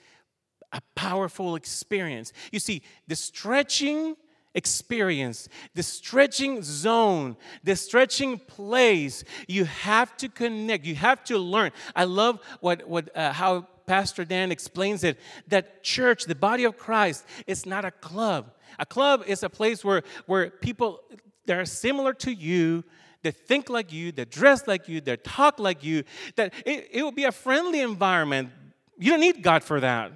a 0.71 0.81
powerful 0.95 1.55
experience. 1.55 2.33
You 2.51 2.59
see, 2.59 2.81
the 3.07 3.15
stretching 3.15 4.15
experience, 4.55 5.49
the 5.73 5.83
stretching 5.83 6.61
zone, 6.61 7.35
the 7.63 7.75
stretching 7.75 8.39
place. 8.39 9.23
You 9.47 9.65
have 9.65 10.15
to 10.17 10.29
connect. 10.29 10.85
You 10.85 10.95
have 10.95 11.23
to 11.25 11.37
learn. 11.37 11.71
I 11.95 12.03
love 12.03 12.39
what, 12.59 12.87
what 12.87 13.15
uh, 13.15 13.33
how 13.33 13.67
Pastor 13.85 14.23
Dan 14.25 14.51
explains 14.51 15.03
it 15.03 15.19
that 15.47 15.83
church, 15.83 16.25
the 16.25 16.35
body 16.35 16.63
of 16.63 16.77
Christ, 16.77 17.25
is 17.47 17.65
not 17.65 17.85
a 17.85 17.91
club. 17.91 18.51
A 18.79 18.85
club 18.85 19.23
is 19.27 19.43
a 19.43 19.49
place 19.49 19.83
where, 19.83 20.03
where 20.25 20.49
people 20.49 21.01
that 21.45 21.57
are 21.57 21.65
similar 21.65 22.13
to 22.13 22.33
you, 22.33 22.83
that 23.23 23.35
think 23.35 23.69
like 23.69 23.91
you, 23.91 24.11
that 24.13 24.29
dress 24.31 24.67
like 24.67 24.87
you, 24.87 25.01
that 25.01 25.23
talk 25.23 25.59
like 25.59 25.83
you, 25.83 26.03
that 26.35 26.53
it, 26.65 26.89
it 26.91 27.03
will 27.03 27.11
be 27.11 27.25
a 27.25 27.31
friendly 27.31 27.81
environment. 27.81 28.49
You 28.97 29.11
don't 29.11 29.19
need 29.19 29.41
God 29.41 29.63
for 29.63 29.79
that. 29.79 30.11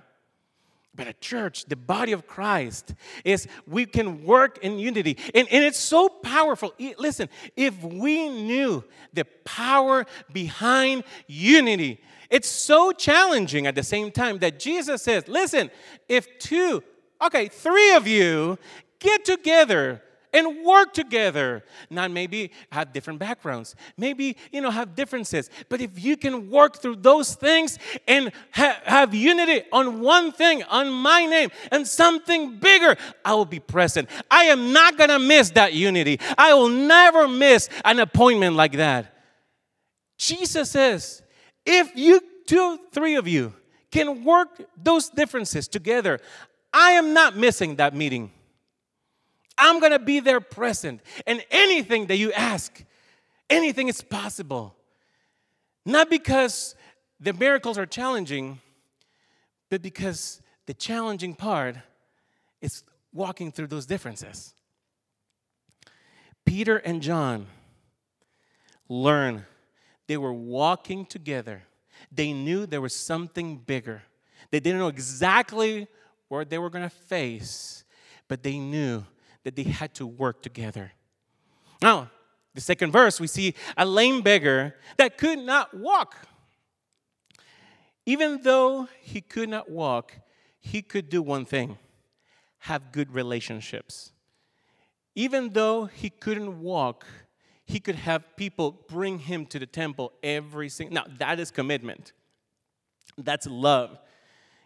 But 0.97 1.07
a 1.07 1.13
church, 1.13 1.65
the 1.65 1.75
body 1.75 2.11
of 2.11 2.27
Christ, 2.27 2.95
is 3.23 3.47
we 3.67 3.85
can 3.85 4.25
work 4.25 4.57
in 4.63 4.79
unity. 4.79 5.17
And, 5.33 5.47
and 5.49 5.63
it's 5.63 5.79
so 5.79 6.09
powerful. 6.09 6.73
Listen, 6.97 7.29
if 7.55 7.81
we 7.83 8.27
knew 8.27 8.83
the 9.13 9.25
power 9.45 10.05
behind 10.33 11.03
unity, 11.27 12.01
it's 12.29 12.49
so 12.49 12.91
challenging 12.91 13.67
at 13.67 13.75
the 13.75 13.83
same 13.83 14.11
time 14.11 14.39
that 14.39 14.59
Jesus 14.59 15.03
says, 15.03 15.27
listen, 15.27 15.69
if 16.09 16.39
two, 16.39 16.83
okay, 17.21 17.47
three 17.47 17.93
of 17.93 18.07
you 18.07 18.57
get 18.99 19.23
together 19.23 20.01
and 20.33 20.63
work 20.65 20.93
together. 20.93 21.63
Not 21.89 22.11
maybe 22.11 22.51
have 22.71 22.93
different 22.93 23.19
backgrounds, 23.19 23.75
maybe, 23.97 24.37
you 24.51 24.61
know, 24.61 24.71
have 24.71 24.95
differences. 24.95 25.49
But 25.69 25.81
if 25.81 26.03
you 26.03 26.17
can 26.17 26.49
work 26.49 26.77
through 26.77 26.97
those 26.97 27.35
things 27.35 27.79
and 28.07 28.31
ha- 28.51 28.79
have 28.83 29.13
unity 29.13 29.63
on 29.71 30.01
one 30.01 30.31
thing, 30.31 30.63
on 30.63 30.91
my 30.91 31.25
name, 31.25 31.49
and 31.71 31.87
something 31.87 32.57
bigger, 32.59 32.95
I 33.23 33.33
will 33.33 33.45
be 33.45 33.59
present. 33.59 34.09
I 34.29 34.45
am 34.45 34.73
not 34.73 34.97
going 34.97 35.09
to 35.09 35.19
miss 35.19 35.51
that 35.51 35.73
unity. 35.73 36.19
I 36.37 36.53
will 36.53 36.69
never 36.69 37.27
miss 37.27 37.69
an 37.85 37.99
appointment 37.99 38.55
like 38.55 38.73
that. 38.73 39.13
Jesus 40.17 40.71
says, 40.71 41.21
if 41.65 41.95
you 41.95 42.21
two, 42.47 42.79
three 42.91 43.15
of 43.15 43.27
you 43.27 43.53
can 43.91 44.23
work 44.23 44.49
those 44.81 45.09
differences 45.09 45.67
together, 45.67 46.19
I 46.73 46.91
am 46.91 47.13
not 47.13 47.35
missing 47.35 47.75
that 47.75 47.95
meeting. 47.95 48.31
I'm 49.57 49.79
going 49.79 49.91
to 49.91 49.99
be 49.99 50.19
there 50.19 50.39
present. 50.39 51.01
And 51.25 51.43
anything 51.49 52.07
that 52.07 52.17
you 52.17 52.31
ask, 52.33 52.83
anything 53.49 53.87
is 53.87 54.01
possible. 54.01 54.75
Not 55.85 56.09
because 56.09 56.75
the 57.19 57.33
miracles 57.33 57.77
are 57.77 57.85
challenging, 57.85 58.59
but 59.69 59.81
because 59.81 60.41
the 60.65 60.73
challenging 60.73 61.33
part 61.33 61.77
is 62.61 62.83
walking 63.13 63.51
through 63.51 63.67
those 63.67 63.85
differences. 63.85 64.53
Peter 66.45 66.77
and 66.77 67.01
John 67.01 67.47
learn 68.89 69.45
they 70.07 70.17
were 70.17 70.33
walking 70.33 71.05
together. 71.05 71.63
They 72.11 72.31
knew 72.31 72.65
there 72.65 72.81
was 72.81 72.95
something 72.95 73.57
bigger. 73.57 74.03
They 74.51 74.59
didn't 74.59 74.79
know 74.79 74.87
exactly 74.87 75.87
what 76.29 76.49
they 76.49 76.57
were 76.57 76.69
going 76.69 76.85
to 76.85 76.95
face, 76.95 77.83
but 78.27 78.43
they 78.43 78.57
knew 78.57 79.03
that 79.47 79.55
they 79.55 79.63
had 79.63 79.93
to 79.93 80.05
work 80.05 80.41
together. 80.41 80.91
Now, 81.81 82.11
the 82.53 82.59
second 82.59 82.91
verse, 82.91 83.17
we 83.17 83.27
see 83.27 83.53
a 83.77 83.85
lame 83.85 84.19
beggar 84.19 84.75
that 84.97 85.17
could 85.17 85.39
not 85.39 85.73
walk. 85.73 86.17
Even 88.05 88.41
though 88.41 88.89
he 88.99 89.21
could 89.21 89.47
not 89.47 89.71
walk, 89.71 90.15
he 90.59 90.81
could 90.81 91.07
do 91.07 91.21
one 91.21 91.45
thing 91.45 91.77
have 92.57 92.91
good 92.91 93.13
relationships. 93.13 94.11
Even 95.15 95.51
though 95.53 95.85
he 95.85 96.09
couldn't 96.09 96.59
walk, 96.59 97.05
he 97.63 97.79
could 97.79 97.95
have 97.95 98.35
people 98.35 98.83
bring 98.89 99.17
him 99.17 99.45
to 99.45 99.59
the 99.59 99.65
temple 99.65 100.11
every 100.21 100.67
single 100.67 100.93
now 100.93 101.05
that 101.19 101.39
is 101.39 101.51
commitment 101.51 102.11
that's 103.17 103.47
love 103.47 103.97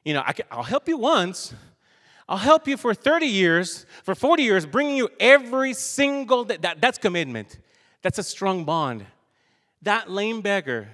you 0.04 0.14
know 0.14 0.22
I 0.26 0.34
will 0.56 0.64
help 0.64 0.88
you 0.88 0.98
once 0.98 1.54
I'll 2.32 2.38
help 2.38 2.66
you 2.66 2.78
for 2.78 2.94
30 2.94 3.26
years, 3.26 3.86
for 4.04 4.16
40 4.16 4.44
years, 4.44 4.66
bringing 4.66 4.96
you 4.96 5.10
every 5.20 5.74
single 5.74 6.46
day. 6.46 6.56
That, 6.62 6.80
that's 6.80 6.98
commitment. 6.98 7.60
That's 8.04 8.20
a 8.20 8.24
strong 8.24 8.64
bond. 8.64 9.06
That 9.82 10.10
lame 10.10 10.40
beggar 10.40 10.88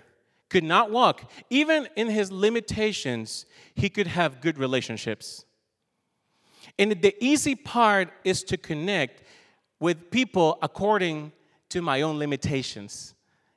could 0.50 0.64
not 0.64 0.90
walk. 0.90 1.30
Even 1.52 1.90
in 1.96 2.10
his 2.10 2.32
limitations, 2.32 3.46
he 3.76 3.88
could 3.88 4.08
have 4.08 4.42
good 4.42 4.58
relationships. 4.58 5.46
And 6.80 7.00
the 7.04 7.16
easy 7.24 7.54
part 7.54 8.10
is 8.24 8.42
to 8.46 8.58
connect 8.58 9.22
with 9.80 10.10
people 10.10 10.58
according 10.64 11.34
to 11.70 11.84
my 11.84 12.02
own 12.02 12.18
limitations. 12.18 13.14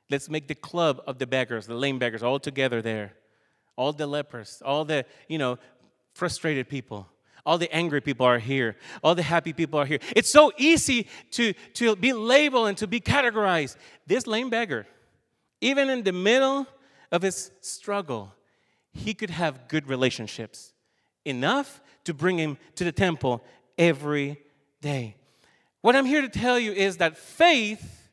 Let's 0.07 0.29
make 0.29 0.47
the 0.47 0.53
club 0.53 1.01
of 1.07 1.17
the 1.17 1.25
beggars, 1.25 1.65
the 1.65 1.73
lame 1.73 1.97
beggars, 1.97 2.21
all 2.21 2.39
together 2.39 2.83
there. 2.83 3.13
All 3.75 3.91
the 3.91 4.05
lepers, 4.05 4.61
all 4.63 4.85
the, 4.85 5.03
you 5.27 5.39
know, 5.39 5.57
frustrated 6.13 6.69
people. 6.69 7.07
All 7.45 7.57
the 7.57 7.73
angry 7.73 8.01
people 8.01 8.25
are 8.25 8.39
here. 8.39 8.77
All 9.03 9.15
the 9.15 9.23
happy 9.23 9.53
people 9.53 9.79
are 9.79 9.85
here. 9.85 9.99
It's 10.15 10.29
so 10.29 10.51
easy 10.57 11.07
to, 11.31 11.53
to 11.73 11.95
be 11.95 12.13
labeled 12.13 12.67
and 12.67 12.77
to 12.77 12.87
be 12.87 12.99
categorized. 12.99 13.77
This 14.07 14.27
lame 14.27 14.49
beggar, 14.49 14.85
even 15.59 15.89
in 15.89 16.03
the 16.03 16.11
middle 16.11 16.67
of 17.11 17.21
his 17.21 17.51
struggle, 17.61 18.33
he 18.93 19.13
could 19.13 19.29
have 19.29 19.67
good 19.67 19.87
relationships, 19.87 20.73
enough 21.25 21.81
to 22.03 22.13
bring 22.13 22.37
him 22.37 22.57
to 22.75 22.83
the 22.83 22.91
temple 22.91 23.43
every 23.77 24.41
day. 24.81 25.15
What 25.81 25.95
I'm 25.95 26.05
here 26.05 26.21
to 26.21 26.29
tell 26.29 26.59
you 26.59 26.71
is 26.71 26.97
that 26.97 27.17
faith 27.17 28.09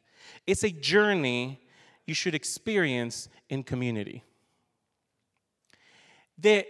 is 0.47 0.65
a 0.65 0.71
journey 0.71 1.61
you 2.07 2.15
should 2.15 2.35
experience 2.35 3.29
in 3.51 3.63
community. 3.63 4.25
The 6.39 6.67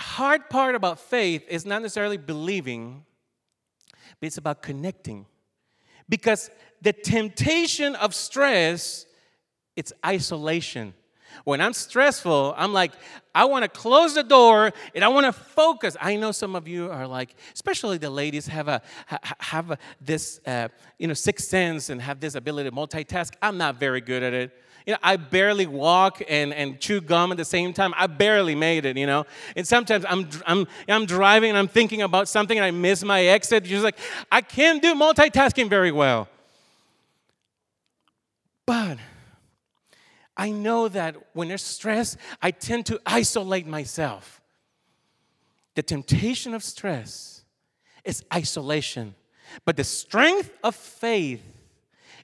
hard 0.00 0.48
part 0.50 0.74
about 0.74 0.98
faith 0.98 1.44
is 1.48 1.66
not 1.66 1.82
necessarily 1.82 2.16
believing, 2.16 3.04
but 4.20 4.26
it's 4.26 4.38
about 4.38 4.62
connecting. 4.62 5.26
Because 6.08 6.50
the 6.82 6.92
temptation 6.92 7.94
of 7.96 8.14
stress, 8.14 9.06
it's 9.76 9.92
isolation. 10.04 10.94
When 11.44 11.60
I'm 11.60 11.72
stressful, 11.72 12.54
I'm 12.56 12.72
like, 12.72 12.92
I 13.34 13.44
want 13.44 13.62
to 13.62 13.68
close 13.68 14.14
the 14.14 14.24
door 14.24 14.72
and 14.94 15.04
I 15.04 15.08
want 15.08 15.26
to 15.26 15.32
focus. 15.32 15.96
I 16.00 16.16
know 16.16 16.32
some 16.32 16.56
of 16.56 16.66
you 16.66 16.90
are 16.90 17.06
like, 17.06 17.36
especially 17.54 17.98
the 17.98 18.10
ladies, 18.10 18.46
have 18.48 18.68
a 18.68 18.82
have 19.38 19.70
a, 19.70 19.78
this 20.00 20.40
uh, 20.46 20.68
you 20.98 21.06
know 21.06 21.14
sixth 21.14 21.48
sense 21.48 21.88
and 21.88 22.02
have 22.02 22.20
this 22.20 22.34
ability 22.34 22.68
to 22.68 22.74
multitask. 22.74 23.34
I'm 23.40 23.56
not 23.56 23.76
very 23.76 24.00
good 24.00 24.22
at 24.22 24.34
it. 24.34 24.52
You 24.86 24.94
know, 24.94 24.98
I 25.02 25.16
barely 25.16 25.66
walk 25.66 26.22
and, 26.28 26.52
and 26.54 26.80
chew 26.80 27.00
gum 27.00 27.32
at 27.32 27.38
the 27.38 27.44
same 27.44 27.72
time. 27.72 27.92
I 27.96 28.06
barely 28.06 28.54
made 28.54 28.84
it, 28.86 28.96
you 28.96 29.06
know. 29.06 29.26
And 29.56 29.66
sometimes 29.66 30.04
I'm, 30.08 30.28
I'm, 30.46 30.66
I'm 30.88 31.06
driving 31.06 31.50
and 31.50 31.58
I'm 31.58 31.68
thinking 31.68 32.02
about 32.02 32.28
something 32.28 32.56
and 32.56 32.64
I 32.64 32.70
miss 32.70 33.04
my 33.04 33.22
exit. 33.24 33.66
You're 33.66 33.76
just 33.80 33.84
like, 33.84 33.98
I 34.32 34.40
can't 34.40 34.82
do 34.82 34.94
multitasking 34.94 35.68
very 35.68 35.92
well. 35.92 36.28
But 38.66 38.98
I 40.36 40.50
know 40.50 40.88
that 40.88 41.16
when 41.34 41.48
there's 41.48 41.62
stress, 41.62 42.16
I 42.40 42.50
tend 42.50 42.86
to 42.86 43.00
isolate 43.04 43.66
myself. 43.66 44.40
The 45.74 45.82
temptation 45.82 46.54
of 46.54 46.62
stress 46.62 47.44
is 48.04 48.24
isolation, 48.32 49.14
but 49.64 49.76
the 49.76 49.84
strength 49.84 50.50
of 50.64 50.74
faith 50.74 51.42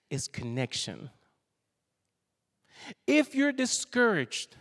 is 0.08 0.28
connection. 0.28 1.10
If 3.06 3.34
you're 3.34 3.52
discouraged, 3.52 4.56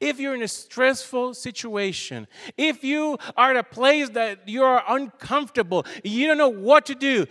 if 0.00 0.20
you're 0.20 0.34
in 0.34 0.42
a 0.42 0.48
stressful 0.48 1.34
situation, 1.34 2.26
if 2.56 2.84
you 2.84 3.18
are 3.36 3.50
at 3.50 3.56
a 3.56 3.62
place 3.62 4.10
that 4.10 4.48
you 4.48 4.62
are 4.62 4.84
uncomfortable, 4.88 5.86
you 6.04 6.26
don't 6.26 6.38
know 6.38 6.48
what 6.48 6.86
to 6.86 6.94
do, 6.94 7.26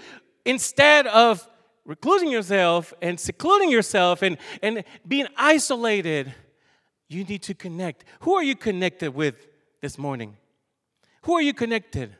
instead 0.46 1.08
of 1.08 1.48
reclusing 1.88 2.32
yourself 2.32 2.94
and 3.01 3.20
secluding 3.20 3.70
yourself 3.70 4.22
and, 4.22 4.38
and 4.62 4.84
being 5.08 5.27
isolated, 5.38 6.34
you 7.08 7.24
need 7.24 7.41
to 7.44 7.53
connect. 7.53 8.06
Who 8.22 8.36
are 8.36 8.44
you 8.44 8.56
connected 8.56 9.13
with 9.13 9.48
this 9.82 9.98
morning? 9.98 10.38
Who 11.24 11.34
are 11.34 11.41
you 11.41 11.53
connected? 11.53 12.15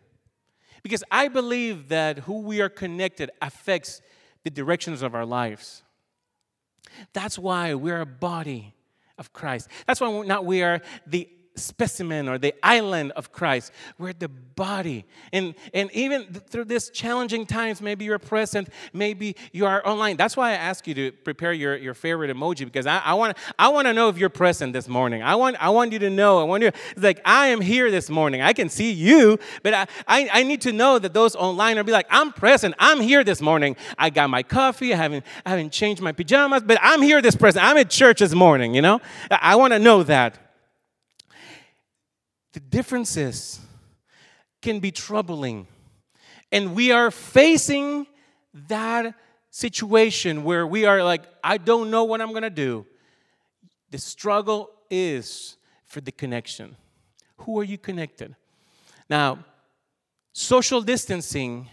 Because 0.81 1.03
I 1.12 1.27
believe 1.27 1.89
that 1.89 2.19
who 2.19 2.39
we 2.41 2.62
are 2.62 2.69
connected 2.69 3.31
affects 3.41 4.01
the 4.43 4.50
directions 4.50 5.01
of 5.01 5.13
our 5.13 5.25
lives. 5.25 5.83
That's 7.13 7.38
why 7.38 7.74
we're 7.74 8.01
a 8.01 8.05
body 8.05 8.74
of 9.17 9.34
Christ. 9.34 9.67
That's 9.86 10.01
why 10.01 10.22
not 10.25 10.46
we 10.46 10.63
are 10.63 10.81
the 11.05 11.29
specimen 11.59 12.27
or 12.27 12.37
the 12.37 12.53
island 12.63 13.11
of 13.13 13.31
Christ. 13.31 13.71
We're 13.97 14.13
the 14.13 14.29
body. 14.29 15.05
And, 15.31 15.55
and 15.73 15.91
even 15.93 16.25
through 16.33 16.65
this 16.65 16.89
challenging 16.89 17.45
times, 17.45 17.81
maybe 17.81 18.05
you're 18.05 18.19
present, 18.19 18.69
maybe 18.93 19.35
you 19.51 19.65
are 19.65 19.85
online. 19.87 20.17
That's 20.17 20.35
why 20.35 20.51
I 20.51 20.53
ask 20.55 20.87
you 20.87 20.93
to 20.95 21.11
prepare 21.11 21.53
your, 21.53 21.75
your 21.77 21.93
favorite 21.93 22.35
emoji 22.35 22.65
because 22.65 22.85
I, 22.85 22.99
I 22.99 23.13
want 23.13 23.37
I 23.57 23.69
want 23.69 23.87
to 23.87 23.93
know 23.93 24.09
if 24.09 24.17
you're 24.17 24.29
present 24.29 24.73
this 24.73 24.87
morning. 24.87 25.23
I 25.23 25.35
want, 25.35 25.55
I 25.61 25.69
want 25.69 25.91
you 25.93 25.99
to 25.99 26.09
know. 26.09 26.39
I 26.39 26.43
want 26.43 26.63
you, 26.63 26.67
it's 26.67 27.01
like, 27.01 27.21
I 27.25 27.47
am 27.47 27.61
here 27.61 27.89
this 27.91 28.09
morning. 28.09 28.41
I 28.41 28.53
can 28.53 28.69
see 28.69 28.91
you, 28.91 29.39
but 29.63 29.73
I, 29.73 29.87
I, 30.07 30.29
I 30.33 30.43
need 30.43 30.61
to 30.61 30.71
know 30.71 30.99
that 30.99 31.13
those 31.13 31.35
online 31.35 31.77
are 31.77 31.83
be 31.83 31.91
like, 31.91 32.07
I'm 32.09 32.31
present. 32.31 32.75
I'm 32.79 32.99
here 32.99 33.23
this 33.23 33.41
morning. 33.41 33.75
I 33.97 34.09
got 34.09 34.29
my 34.29 34.43
coffee. 34.43 34.93
I 34.93 34.97
haven't, 34.97 35.25
I 35.45 35.51
haven't 35.51 35.71
changed 35.71 36.01
my 36.01 36.11
pajamas, 36.11 36.63
but 36.63 36.77
I'm 36.81 37.01
here 37.01 37.21
this 37.21 37.35
present. 37.35 37.65
I'm 37.65 37.77
at 37.77 37.89
church 37.89 38.19
this 38.19 38.33
morning, 38.33 38.73
you 38.73 38.81
know? 38.81 39.01
I, 39.31 39.39
I 39.41 39.55
want 39.55 39.73
to 39.73 39.79
know 39.79 40.03
that. 40.03 40.49
The 42.53 42.60
differences 42.60 43.60
can 44.62 44.79
be 44.79 44.91
troubling. 44.91 45.68
And 46.51 46.75
we 46.75 46.91
are 46.91 47.12
facing 47.12 48.08
that 48.68 49.13
situation 49.51 50.44
where 50.44 50.65
we 50.65 50.86
are 50.86 51.03
like, 51.03 51.24
I 51.44 51.58
don't 51.58 51.91
know 51.91 52.03
what 52.03 52.22
I'm 52.22 52.34
gonna 52.34 52.50
do. 52.50 52.86
The 53.91 53.98
struggle 53.98 54.72
is 54.89 55.58
for 55.86 56.01
the 56.01 56.12
connection. 56.12 56.75
Who 57.38 57.60
are 57.60 57.63
you 57.63 57.77
connected? 57.77 58.36
Now, 59.10 59.46
social 60.34 60.82
distancing 60.82 61.70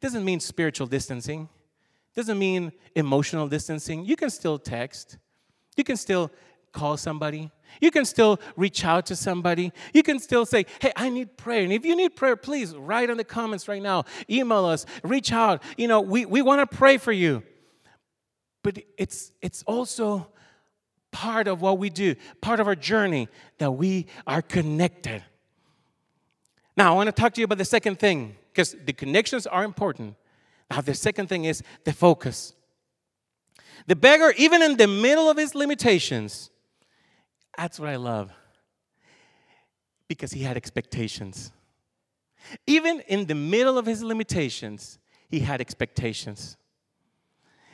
doesn't 0.00 0.24
mean 0.24 0.40
spiritual 0.40 0.86
distancing, 0.86 1.48
doesn't 2.14 2.38
mean 2.38 2.72
emotional 2.94 3.48
distancing. 3.48 4.04
You 4.04 4.16
can 4.16 4.30
still 4.30 4.58
text, 4.58 5.18
you 5.76 5.84
can 5.84 5.96
still 5.96 6.30
call 6.72 6.96
somebody. 6.96 7.50
You 7.80 7.90
can 7.90 8.04
still 8.04 8.40
reach 8.56 8.84
out 8.84 9.06
to 9.06 9.16
somebody. 9.16 9.72
You 9.92 10.02
can 10.02 10.18
still 10.18 10.46
say, 10.46 10.66
hey, 10.80 10.92
I 10.96 11.08
need 11.08 11.36
prayer. 11.36 11.62
And 11.62 11.72
if 11.72 11.84
you 11.84 11.94
need 11.94 12.16
prayer, 12.16 12.36
please 12.36 12.74
write 12.74 13.10
in 13.10 13.16
the 13.16 13.24
comments 13.24 13.68
right 13.68 13.82
now. 13.82 14.04
Email 14.30 14.64
us, 14.64 14.86
reach 15.02 15.32
out. 15.32 15.62
You 15.76 15.88
know, 15.88 16.00
we, 16.00 16.24
we 16.24 16.42
want 16.42 16.68
to 16.68 16.76
pray 16.76 16.98
for 16.98 17.12
you. 17.12 17.42
But 18.62 18.78
it's, 18.96 19.32
it's 19.40 19.62
also 19.64 20.28
part 21.10 21.48
of 21.48 21.60
what 21.62 21.78
we 21.78 21.90
do, 21.90 22.14
part 22.40 22.60
of 22.60 22.66
our 22.66 22.74
journey, 22.74 23.28
that 23.58 23.72
we 23.72 24.06
are 24.26 24.42
connected. 24.42 25.22
Now, 26.76 26.92
I 26.92 26.96
want 26.96 27.08
to 27.08 27.12
talk 27.12 27.34
to 27.34 27.40
you 27.40 27.44
about 27.44 27.58
the 27.58 27.64
second 27.64 27.98
thing, 27.98 28.36
because 28.52 28.76
the 28.84 28.92
connections 28.92 29.46
are 29.46 29.64
important. 29.64 30.16
Now, 30.70 30.80
the 30.80 30.94
second 30.94 31.28
thing 31.28 31.44
is 31.44 31.62
the 31.84 31.92
focus. 31.92 32.54
The 33.86 33.96
beggar, 33.96 34.32
even 34.36 34.62
in 34.62 34.76
the 34.76 34.86
middle 34.86 35.30
of 35.30 35.36
his 35.36 35.54
limitations, 35.54 36.50
that's 37.58 37.80
what 37.80 37.88
I 37.88 37.96
love. 37.96 38.30
Because 40.06 40.32
he 40.32 40.42
had 40.42 40.56
expectations. 40.56 41.52
Even 42.66 43.00
in 43.08 43.26
the 43.26 43.34
middle 43.34 43.76
of 43.76 43.84
his 43.84 44.02
limitations, 44.02 44.98
he 45.28 45.40
had 45.40 45.60
expectations. 45.60 46.56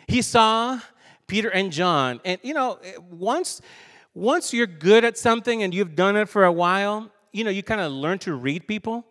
He 0.09 0.23
saw 0.23 0.81
Peter 1.27 1.51
and 1.51 1.71
John, 1.71 2.21
and 2.25 2.41
you 2.43 2.55
know, 2.55 2.79
eh, 2.83 2.95
once 3.11 3.61
once 4.15 4.53
you're 4.53 4.67
good 4.67 5.05
at 5.05 5.19
something 5.19 5.63
and 5.63 5.75
you've 5.75 5.95
done 5.95 6.17
it 6.17 6.29
for 6.29 6.45
a 6.45 6.53
while, 6.53 7.11
you 7.33 7.45
know, 7.45 7.51
you 7.51 7.63
kind 7.63 7.81
of 7.81 7.93
learn 7.93 8.19
to 8.21 8.35
read 8.35 8.67
people. 8.67 9.05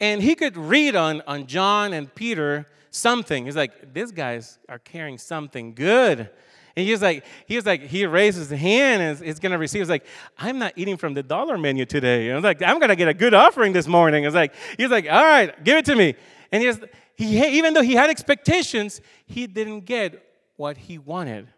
And 0.00 0.22
he 0.22 0.34
could 0.34 0.56
read 0.56 0.96
on, 0.96 1.22
on 1.26 1.46
John 1.46 1.92
and 1.92 2.12
Peter 2.14 2.66
something. 2.90 3.44
He's 3.44 3.56
like, 3.56 3.92
these 3.92 4.12
guys 4.12 4.58
are 4.68 4.78
carrying 4.78 5.18
something 5.18 5.74
good. 5.74 6.30
And 6.76 6.84
he 6.84 6.92
was 6.92 7.00
like, 7.00 7.24
he 7.46 7.56
was 7.56 7.64
like, 7.64 7.82
he 7.82 8.04
raises 8.04 8.50
his 8.50 8.60
hand 8.60 9.02
and 9.02 9.18
he's 9.18 9.38
gonna 9.38 9.56
receive. 9.56 9.80
He's 9.80 9.88
like, 9.88 10.04
I'm 10.36 10.58
not 10.58 10.74
eating 10.76 10.98
from 10.98 11.14
the 11.14 11.22
dollar 11.22 11.56
menu 11.56 11.86
today. 11.86 12.26
And 12.26 12.32
I 12.32 12.34
was 12.36 12.44
like, 12.44 12.62
I'm 12.62 12.78
gonna 12.78 12.96
get 12.96 13.08
a 13.08 13.14
good 13.14 13.32
offering 13.32 13.72
this 13.72 13.86
morning. 13.86 14.24
I 14.24 14.28
was 14.28 14.34
like, 14.34 14.54
he's 14.76 14.90
like, 14.90 15.06
all 15.10 15.24
right, 15.24 15.64
give 15.64 15.78
it 15.78 15.86
to 15.86 15.96
me. 15.96 16.14
And 16.52 16.62
he 16.62 16.70
even 17.18 17.72
though 17.72 17.82
he 17.82 17.94
had 17.94 18.10
expectations, 18.10 19.00
he 19.24 19.46
didn't 19.46 19.86
get 19.86 20.22
what 20.56 20.76
he 20.76 20.98
wanted. 20.98 21.48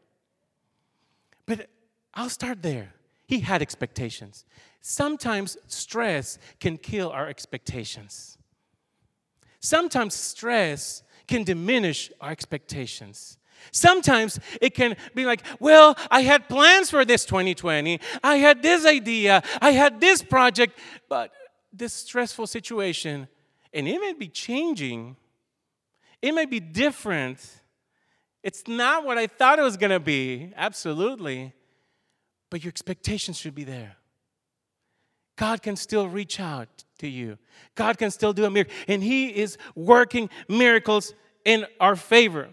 But 1.46 1.68
I'll 2.14 2.28
start 2.28 2.62
there. 2.62 2.94
He 3.26 3.40
had 3.40 3.60
expectations. 3.60 4.44
Sometimes 4.80 5.56
stress 5.66 6.38
can 6.60 6.78
kill 6.78 7.10
our 7.10 7.26
expectations. 7.26 8.38
Sometimes 9.58 10.14
stress 10.14 11.02
can 11.26 11.42
diminish 11.42 12.12
our 12.20 12.30
expectations. 12.30 13.37
Sometimes 13.70 14.40
it 14.60 14.74
can 14.74 14.96
be 15.14 15.26
like, 15.26 15.42
well, 15.60 15.96
I 16.10 16.22
had 16.22 16.48
plans 16.48 16.90
for 16.90 17.04
this 17.04 17.24
2020. 17.24 18.00
I 18.22 18.36
had 18.36 18.62
this 18.62 18.86
idea. 18.86 19.42
I 19.60 19.72
had 19.72 20.00
this 20.00 20.22
project. 20.22 20.78
But 21.08 21.32
this 21.72 21.92
stressful 21.92 22.46
situation, 22.46 23.28
and 23.72 23.86
it 23.86 24.00
may 24.00 24.12
be 24.12 24.28
changing, 24.28 25.16
it 26.22 26.32
may 26.32 26.46
be 26.46 26.60
different. 26.60 27.46
It's 28.42 28.66
not 28.66 29.04
what 29.04 29.18
I 29.18 29.26
thought 29.26 29.58
it 29.58 29.62
was 29.62 29.76
going 29.76 29.90
to 29.90 30.00
be, 30.00 30.52
absolutely. 30.56 31.52
But 32.50 32.64
your 32.64 32.70
expectations 32.70 33.36
should 33.36 33.54
be 33.54 33.64
there. 33.64 33.96
God 35.36 35.62
can 35.62 35.76
still 35.76 36.08
reach 36.08 36.40
out 36.40 36.68
to 36.98 37.06
you. 37.06 37.38
God 37.74 37.96
can 37.96 38.10
still 38.10 38.32
do 38.32 38.44
a 38.44 38.50
miracle. 38.50 38.74
And 38.88 39.02
He 39.02 39.28
is 39.28 39.56
working 39.76 40.30
miracles 40.48 41.14
in 41.44 41.66
our 41.78 41.94
favor. 41.94 42.48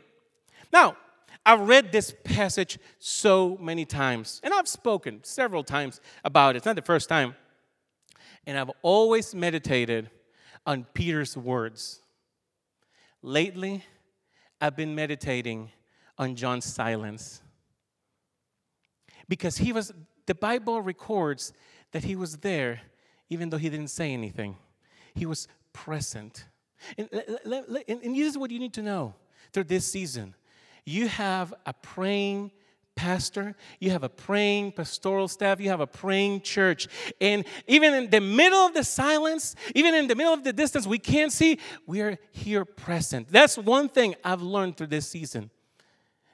Now, 0.75 0.97
I've 1.45 1.61
read 1.61 1.93
this 1.93 2.13
passage 2.25 2.79
so 2.99 3.57
many 3.61 3.85
times, 3.85 4.41
and 4.43 4.53
I've 4.53 4.67
spoken 4.67 5.21
several 5.23 5.63
times 5.63 6.01
about 6.25 6.55
it. 6.55 6.57
It's 6.57 6.65
not 6.65 6.75
the 6.75 6.81
first 6.81 7.07
time. 7.07 7.33
And 8.45 8.59
I've 8.59 8.71
always 8.81 9.33
meditated 9.33 10.09
on 10.65 10.85
Peter's 10.93 11.37
words. 11.37 12.01
Lately, 13.21 13.85
I've 14.59 14.75
been 14.75 14.93
meditating 14.93 15.71
on 16.17 16.35
John's 16.35 16.65
silence. 16.65 17.41
Because 19.29 19.55
he 19.55 19.71
was, 19.71 19.93
the 20.25 20.35
Bible 20.35 20.81
records 20.81 21.53
that 21.93 22.03
he 22.03 22.17
was 22.17 22.35
there 22.39 22.81
even 23.29 23.49
though 23.49 23.57
he 23.57 23.69
didn't 23.69 23.91
say 23.91 24.11
anything. 24.11 24.57
He 25.13 25.25
was 25.25 25.47
present. 25.71 26.47
And, 26.97 27.07
and 27.13 28.13
this 28.13 28.27
is 28.27 28.37
what 28.37 28.51
you 28.51 28.59
need 28.59 28.73
to 28.73 28.81
know 28.81 29.13
through 29.53 29.63
this 29.63 29.89
season 29.89 30.35
you 30.85 31.07
have 31.07 31.53
a 31.65 31.73
praying 31.73 32.51
pastor, 32.95 33.55
you 33.79 33.91
have 33.91 34.03
a 34.03 34.09
praying 34.09 34.71
pastoral 34.71 35.27
staff, 35.27 35.59
you 35.59 35.69
have 35.69 35.81
a 35.81 35.87
praying 35.87 36.41
church. 36.41 36.87
And 37.19 37.43
even 37.67 37.93
in 37.93 38.09
the 38.09 38.21
middle 38.21 38.59
of 38.59 38.73
the 38.73 38.83
silence, 38.83 39.55
even 39.75 39.93
in 39.93 40.07
the 40.07 40.15
middle 40.15 40.33
of 40.33 40.43
the 40.43 40.53
distance, 40.53 40.87
we 40.87 40.99
can't 40.99 41.31
see, 41.31 41.59
we 41.85 42.01
are 42.01 42.17
here 42.31 42.63
present. 42.63 43.27
That's 43.29 43.57
one 43.57 43.89
thing 43.89 44.15
I've 44.23 44.41
learned 44.41 44.77
through 44.77 44.87
this 44.87 45.07
season. 45.07 45.49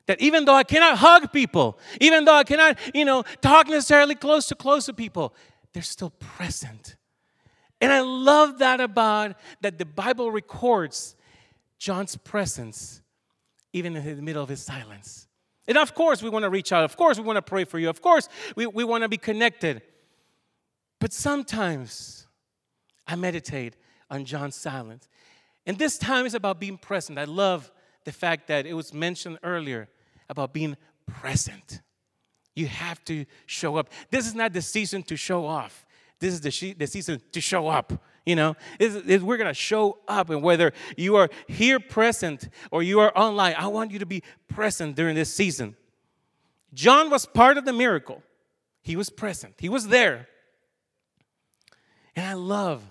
That 0.05 0.21
even 0.21 0.45
though 0.45 0.55
I 0.55 0.63
cannot 0.63 0.97
hug 0.97 1.31
people, 1.31 1.79
even 1.99 2.25
though 2.25 2.35
I 2.35 2.43
cannot, 2.43 2.77
you 2.93 3.05
know, 3.05 3.23
talk 3.41 3.67
necessarily 3.67 4.15
close 4.15 4.47
to 4.47 4.55
close 4.55 4.85
to 4.87 4.93
people, 4.93 5.33
they're 5.73 5.83
still 5.83 6.11
present. 6.11 6.95
And 7.79 7.91
I 7.91 8.01
love 8.01 8.59
that 8.59 8.79
about 8.79 9.35
that 9.61 9.77
the 9.77 9.85
Bible 9.85 10.31
records 10.31 11.15
John's 11.79 12.15
presence 12.15 13.00
even 13.73 13.95
in 13.95 14.15
the 14.15 14.21
middle 14.21 14.43
of 14.43 14.49
his 14.49 14.61
silence. 14.61 15.27
And 15.67 15.77
of 15.77 15.93
course, 15.93 16.21
we 16.21 16.29
want 16.29 16.43
to 16.43 16.49
reach 16.49 16.71
out. 16.71 16.83
Of 16.83 16.97
course, 16.97 17.17
we 17.17 17.23
want 17.23 17.37
to 17.37 17.41
pray 17.41 17.63
for 17.63 17.79
you. 17.79 17.89
Of 17.89 18.01
course, 18.01 18.27
we, 18.55 18.65
we 18.65 18.83
want 18.83 19.03
to 19.03 19.09
be 19.09 19.17
connected. 19.17 19.81
But 20.99 21.13
sometimes 21.13 22.27
I 23.07 23.15
meditate 23.15 23.75
on 24.09 24.25
John's 24.25 24.55
silence. 24.55 25.07
And 25.65 25.77
this 25.77 25.97
time 25.97 26.25
is 26.25 26.33
about 26.33 26.59
being 26.59 26.77
present. 26.77 27.17
I 27.17 27.25
love 27.25 27.71
the 28.03 28.11
fact 28.11 28.47
that 28.47 28.65
it 28.65 28.73
was 28.73 28.93
mentioned 28.93 29.39
earlier 29.43 29.87
about 30.29 30.53
being 30.53 30.75
present. 31.05 31.81
You 32.55 32.67
have 32.67 33.03
to 33.05 33.25
show 33.45 33.77
up. 33.77 33.89
This 34.09 34.27
is 34.27 34.35
not 34.35 34.53
the 34.53 34.61
season 34.61 35.03
to 35.03 35.15
show 35.15 35.45
off. 35.45 35.85
This 36.19 36.33
is 36.33 36.41
the, 36.41 36.73
the 36.73 36.87
season 36.87 37.21
to 37.31 37.41
show 37.41 37.67
up. 37.67 37.93
You 38.25 38.35
know, 38.35 38.55
it's, 38.79 38.95
it's, 38.95 39.23
we're 39.23 39.37
going 39.37 39.47
to 39.47 39.53
show 39.53 39.97
up, 40.07 40.29
and 40.29 40.43
whether 40.43 40.73
you 40.95 41.15
are 41.15 41.29
here 41.47 41.79
present 41.79 42.49
or 42.69 42.83
you 42.83 42.99
are 42.99 43.11
online, 43.17 43.55
I 43.57 43.67
want 43.67 43.91
you 43.91 43.99
to 43.99 44.05
be 44.05 44.21
present 44.47 44.95
during 44.95 45.15
this 45.15 45.33
season. 45.33 45.75
John 46.73 47.09
was 47.09 47.25
part 47.25 47.57
of 47.57 47.65
the 47.65 47.73
miracle, 47.73 48.21
he 48.81 48.95
was 48.95 49.09
present, 49.09 49.55
he 49.57 49.69
was 49.69 49.87
there. 49.87 50.27
And 52.15 52.27
I 52.27 52.33
love 52.33 52.83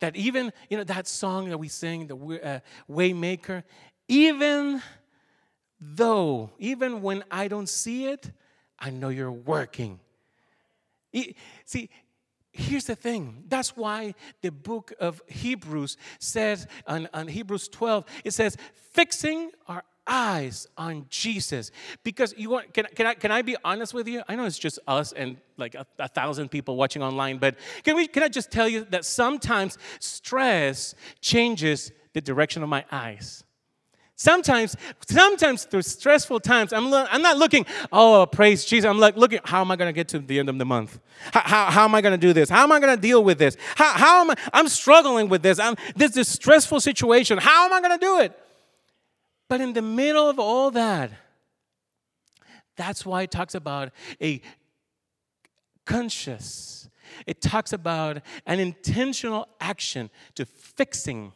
that 0.00 0.14
even, 0.14 0.52
you 0.68 0.76
know, 0.76 0.84
that 0.84 1.08
song 1.08 1.48
that 1.48 1.58
we 1.58 1.68
sing, 1.68 2.06
the 2.06 2.16
uh, 2.16 2.60
Waymaker, 2.90 3.64
even 4.08 4.82
though, 5.80 6.50
even 6.58 7.02
when 7.02 7.24
I 7.30 7.48
don't 7.48 7.68
see 7.68 8.06
it, 8.06 8.30
I 8.78 8.90
know 8.90 9.08
you're 9.08 9.32
working. 9.32 10.00
See, 11.64 11.88
here's 12.56 12.84
the 12.84 12.96
thing. 12.96 13.44
That's 13.48 13.76
why 13.76 14.14
the 14.42 14.50
book 14.50 14.92
of 14.98 15.22
hebrews 15.26 15.96
says 16.18 16.66
on, 16.86 17.08
on 17.12 17.28
hebrews 17.28 17.68
12 17.68 18.04
it 18.24 18.32
says 18.32 18.56
fixing 18.92 19.50
our 19.66 19.82
eyes 20.06 20.66
on 20.76 21.06
jesus. 21.08 21.70
Because 22.04 22.34
you 22.36 22.50
want 22.50 22.72
can, 22.72 22.86
can, 22.94 23.06
I, 23.06 23.14
can 23.14 23.30
i 23.32 23.42
be 23.42 23.56
honest 23.64 23.92
with 23.92 24.08
you? 24.08 24.22
I 24.28 24.36
know 24.36 24.44
it's 24.44 24.58
just 24.58 24.78
us 24.86 25.12
and 25.12 25.36
like 25.56 25.74
a, 25.74 25.86
a 25.98 26.08
thousand 26.08 26.50
people 26.50 26.76
watching 26.76 27.02
online 27.02 27.38
but 27.38 27.56
can, 27.82 27.96
we, 27.96 28.06
can 28.06 28.22
i 28.22 28.28
just 28.28 28.50
tell 28.50 28.68
you 28.68 28.84
that 28.90 29.04
sometimes 29.04 29.78
stress 30.00 30.94
changes 31.20 31.92
the 32.12 32.20
direction 32.20 32.62
of 32.62 32.68
my 32.68 32.84
eyes 32.90 33.44
Sometimes, 34.18 34.74
sometimes 35.06 35.64
through 35.64 35.82
stressful 35.82 36.40
times, 36.40 36.72
I'm, 36.72 36.90
lo- 36.90 37.06
I'm 37.10 37.20
not 37.20 37.36
looking, 37.36 37.66
oh, 37.92 38.24
praise 38.24 38.64
Jesus. 38.64 38.88
I'm 38.88 38.98
like 38.98 39.14
looking, 39.14 39.40
how 39.44 39.60
am 39.60 39.70
I 39.70 39.76
going 39.76 39.90
to 39.90 39.92
get 39.92 40.08
to 40.08 40.18
the 40.18 40.38
end 40.38 40.48
of 40.48 40.56
the 40.56 40.64
month? 40.64 40.98
How, 41.32 41.42
how, 41.42 41.70
how 41.70 41.84
am 41.84 41.94
I 41.94 42.00
going 42.00 42.18
to 42.18 42.26
do 42.26 42.32
this? 42.32 42.48
How 42.48 42.62
am 42.62 42.72
I 42.72 42.80
going 42.80 42.96
to 42.96 43.00
deal 43.00 43.22
with 43.22 43.38
this? 43.38 43.58
How, 43.74 43.92
how 43.92 44.20
am 44.22 44.30
I? 44.30 44.34
I'm 44.54 44.68
struggling 44.68 45.28
with 45.28 45.42
this. 45.42 45.58
I'm, 45.58 45.76
this 45.94 46.16
is 46.16 46.28
stressful 46.28 46.80
situation. 46.80 47.36
How 47.36 47.66
am 47.66 47.74
I 47.74 47.80
going 47.82 47.98
to 47.98 48.04
do 48.04 48.20
it? 48.20 48.38
But 49.50 49.60
in 49.60 49.74
the 49.74 49.82
middle 49.82 50.30
of 50.30 50.38
all 50.38 50.70
that, 50.70 51.10
that's 52.74 53.04
why 53.04 53.22
it 53.22 53.30
talks 53.30 53.54
about 53.54 53.92
a 54.20 54.40
conscious, 55.84 56.88
it 57.26 57.42
talks 57.42 57.74
about 57.74 58.22
an 58.46 58.60
intentional 58.60 59.46
action 59.60 60.08
to 60.36 60.46
fixing. 60.46 61.32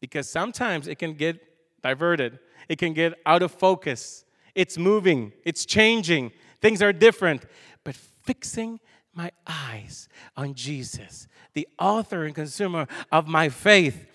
Because 0.00 0.28
sometimes 0.28 0.88
it 0.88 0.98
can 0.98 1.12
get 1.12 1.47
diverted. 1.82 2.38
It 2.68 2.78
can 2.78 2.92
get 2.92 3.14
out 3.24 3.42
of 3.42 3.52
focus. 3.52 4.24
It's 4.54 4.76
moving, 4.76 5.32
it's 5.44 5.64
changing, 5.64 6.32
things 6.60 6.82
are 6.82 6.92
different. 6.92 7.44
But 7.84 7.94
fixing 7.94 8.80
my 9.14 9.30
eyes 9.46 10.08
on 10.36 10.54
Jesus, 10.54 11.28
the 11.54 11.68
author 11.78 12.24
and 12.24 12.34
consumer 12.34 12.86
of 13.10 13.26
my 13.26 13.48
faith. 13.48 14.06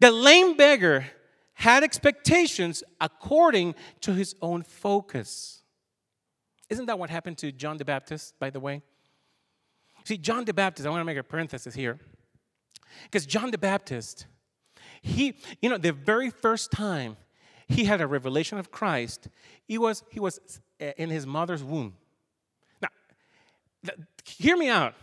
The 0.00 0.10
lame 0.10 0.56
beggar 0.56 1.06
had 1.54 1.82
expectations 1.82 2.82
according 3.00 3.74
to 4.00 4.12
his 4.12 4.34
own 4.42 4.62
focus. 4.62 5.62
Isn't 6.68 6.86
that 6.86 6.98
what 6.98 7.10
happened 7.10 7.38
to 7.38 7.52
John 7.52 7.76
the 7.76 7.84
Baptist, 7.84 8.38
by 8.38 8.50
the 8.50 8.60
way? 8.60 8.82
See, 10.04 10.18
John 10.18 10.44
the 10.44 10.52
Baptist, 10.52 10.86
I 10.86 10.90
want 10.90 11.00
to 11.00 11.04
make 11.04 11.16
a 11.16 11.22
parenthesis 11.22 11.74
here. 11.74 11.98
Because 13.04 13.26
John 13.26 13.50
the 13.50 13.58
Baptist, 13.58 14.26
he, 15.04 15.36
you 15.60 15.68
know, 15.68 15.76
the 15.76 15.92
very 15.92 16.30
first 16.30 16.72
time 16.72 17.18
he 17.68 17.84
had 17.84 18.00
a 18.00 18.06
revelation 18.06 18.56
of 18.56 18.70
Christ, 18.70 19.28
he 19.68 19.76
was, 19.76 20.02
he 20.10 20.18
was 20.18 20.40
uh, 20.80 20.86
in 20.96 21.10
his 21.10 21.26
mother's 21.26 21.62
womb. 21.62 21.94
Now, 22.80 22.88
hear 24.24 24.56
me 24.56 24.70
out. 24.70 24.94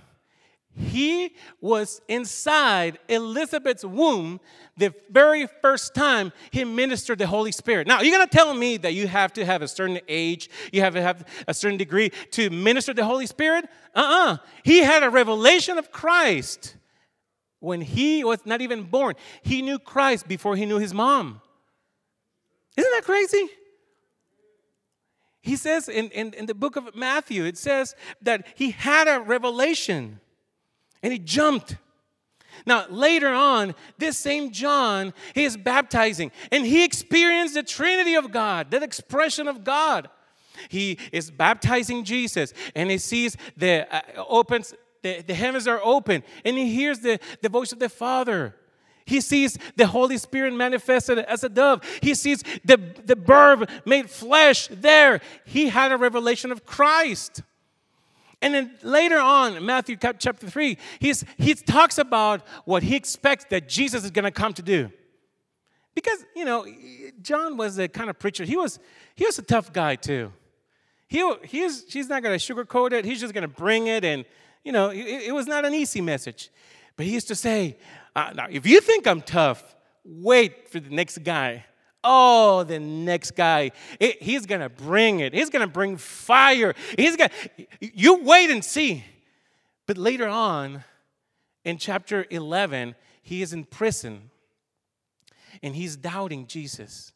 He 0.73 1.35
was 1.59 2.01
inside 2.07 2.97
Elizabeth's 3.09 3.85
womb 3.85 4.39
the 4.75 4.91
very 5.09 5.45
first 5.61 5.93
time 5.93 6.31
he 6.49 6.63
ministered 6.63 7.19
the 7.19 7.27
Holy 7.27 7.51
Spirit. 7.51 7.85
Now, 7.85 8.01
you're 8.01 8.17
going 8.17 8.27
to 8.27 8.35
tell 8.35 8.53
me 8.55 8.77
that 8.77 8.93
you 8.93 9.05
have 9.05 9.33
to 9.33 9.45
have 9.45 9.61
a 9.61 9.67
certain 9.67 9.99
age, 10.07 10.49
you 10.71 10.81
have 10.81 10.95
to 10.95 11.01
have 11.01 11.27
a 11.47 11.53
certain 11.53 11.77
degree 11.77 12.09
to 12.31 12.49
minister 12.49 12.93
the 12.93 13.05
Holy 13.05 13.27
Spirit? 13.27 13.65
Uh 13.93 13.99
uh-uh. 13.99 14.33
uh 14.33 14.37
He 14.63 14.79
had 14.79 15.03
a 15.03 15.09
revelation 15.11 15.77
of 15.77 15.91
Christ 15.91 16.77
when 17.61 17.79
he 17.79 18.25
was 18.25 18.39
not 18.43 18.59
even 18.59 18.83
born. 18.83 19.15
He 19.41 19.61
knew 19.61 19.79
Christ 19.79 20.27
before 20.27 20.57
he 20.57 20.65
knew 20.65 20.79
his 20.79 20.93
mom. 20.93 21.39
Isn't 22.75 22.91
that 22.91 23.05
crazy? 23.05 23.49
He 25.41 25.55
says 25.55 25.87
in, 25.87 26.09
in, 26.09 26.33
in, 26.33 26.45
the 26.47 26.53
book 26.53 26.75
of 26.75 26.95
Matthew, 26.95 27.45
it 27.45 27.57
says 27.57 27.95
that 28.21 28.45
he 28.55 28.71
had 28.71 29.07
a 29.07 29.19
revelation 29.19 30.19
and 31.01 31.13
he 31.13 31.19
jumped. 31.19 31.77
Now, 32.65 32.85
later 32.89 33.29
on, 33.29 33.73
this 33.97 34.17
same 34.17 34.51
John, 34.51 35.13
he 35.33 35.45
is 35.45 35.57
baptizing 35.57 36.31
and 36.51 36.65
he 36.65 36.83
experienced 36.83 37.55
the 37.55 37.63
Trinity 37.63 38.15
of 38.15 38.31
God, 38.31 38.71
that 38.71 38.83
expression 38.83 39.47
of 39.47 39.63
God. 39.63 40.09
He 40.69 40.99
is 41.11 41.31
baptizing 41.31 42.03
Jesus 42.03 42.53
and 42.75 42.91
he 42.91 42.97
sees 42.97 43.35
the 43.57 43.87
uh, 43.93 44.01
opens 44.27 44.75
the, 45.01 45.21
the 45.21 45.33
heavens 45.33 45.67
are 45.67 45.79
open 45.83 46.23
and 46.45 46.57
he 46.57 46.73
hears 46.73 46.99
the, 46.99 47.19
the 47.41 47.49
voice 47.49 47.71
of 47.71 47.79
the 47.79 47.89
Father. 47.89 48.55
He 49.05 49.19
sees 49.19 49.57
the 49.75 49.87
Holy 49.87 50.17
Spirit 50.17 50.53
manifested 50.53 51.19
as 51.19 51.43
a 51.43 51.49
dove. 51.49 51.83
He 52.01 52.13
sees 52.13 52.43
the, 52.63 52.77
the 53.05 53.15
verb 53.15 53.69
made 53.85 54.09
flesh 54.09 54.67
there. 54.71 55.21
He 55.45 55.69
had 55.69 55.91
a 55.91 55.97
revelation 55.97 56.51
of 56.51 56.65
Christ. 56.65 57.41
And 58.41 58.53
then 58.55 58.71
later 58.81 59.19
on, 59.19 59.63
Matthew 59.65 59.97
chapter 59.97 60.49
3, 60.49 60.77
he's, 60.99 61.23
he 61.37 61.53
talks 61.53 61.97
about 61.97 62.41
what 62.65 62.83
he 62.83 62.95
expects 62.95 63.45
that 63.49 63.69
Jesus 63.69 64.03
is 64.03 64.11
going 64.11 64.25
to 64.25 64.31
come 64.31 64.53
to 64.53 64.61
do. 64.61 64.91
Because, 65.93 66.25
you 66.35 66.45
know, 66.45 66.65
John 67.21 67.57
was 67.57 67.75
the 67.75 67.87
kind 67.87 68.09
of 68.09 68.17
preacher, 68.17 68.43
he 68.43 68.55
was, 68.55 68.79
he 69.15 69.25
was 69.25 69.37
a 69.37 69.43
tough 69.43 69.73
guy 69.73 69.95
too. 69.95 70.31
He, 71.07 71.29
he's, 71.43 71.91
he's 71.91 72.07
not 72.07 72.23
going 72.23 72.37
to 72.37 72.53
sugarcoat 72.53 72.93
it, 72.93 73.03
he's 73.03 73.19
just 73.19 73.33
going 73.33 73.41
to 73.41 73.47
bring 73.47 73.87
it 73.87 74.05
and 74.05 74.25
you 74.63 74.71
know, 74.71 74.89
it, 74.89 74.97
it 74.97 75.33
was 75.33 75.47
not 75.47 75.65
an 75.65 75.73
easy 75.73 76.01
message. 76.01 76.49
But 76.95 77.05
he 77.05 77.13
used 77.13 77.27
to 77.29 77.35
say, 77.35 77.77
uh, 78.15 78.31
now, 78.35 78.47
if 78.49 78.65
you 78.65 78.81
think 78.81 79.07
I'm 79.07 79.21
tough, 79.21 79.75
wait 80.03 80.69
for 80.69 80.79
the 80.79 80.89
next 80.89 81.23
guy. 81.23 81.65
Oh, 82.03 82.63
the 82.63 82.79
next 82.79 83.31
guy, 83.31 83.71
it, 83.99 84.21
he's 84.21 84.45
gonna 84.45 84.69
bring 84.69 85.19
it. 85.19 85.33
He's 85.33 85.49
gonna 85.49 85.67
bring 85.67 85.97
fire. 85.97 86.73
He's 86.97 87.15
gonna, 87.15 87.31
you 87.79 88.23
wait 88.23 88.49
and 88.49 88.65
see. 88.65 89.03
But 89.85 89.97
later 89.97 90.27
on, 90.27 90.83
in 91.63 91.77
chapter 91.77 92.25
11, 92.29 92.95
he 93.21 93.41
is 93.41 93.53
in 93.53 93.65
prison 93.65 94.31
and 95.61 95.75
he's 95.75 95.95
doubting 95.95 96.47
Jesus. 96.47 97.13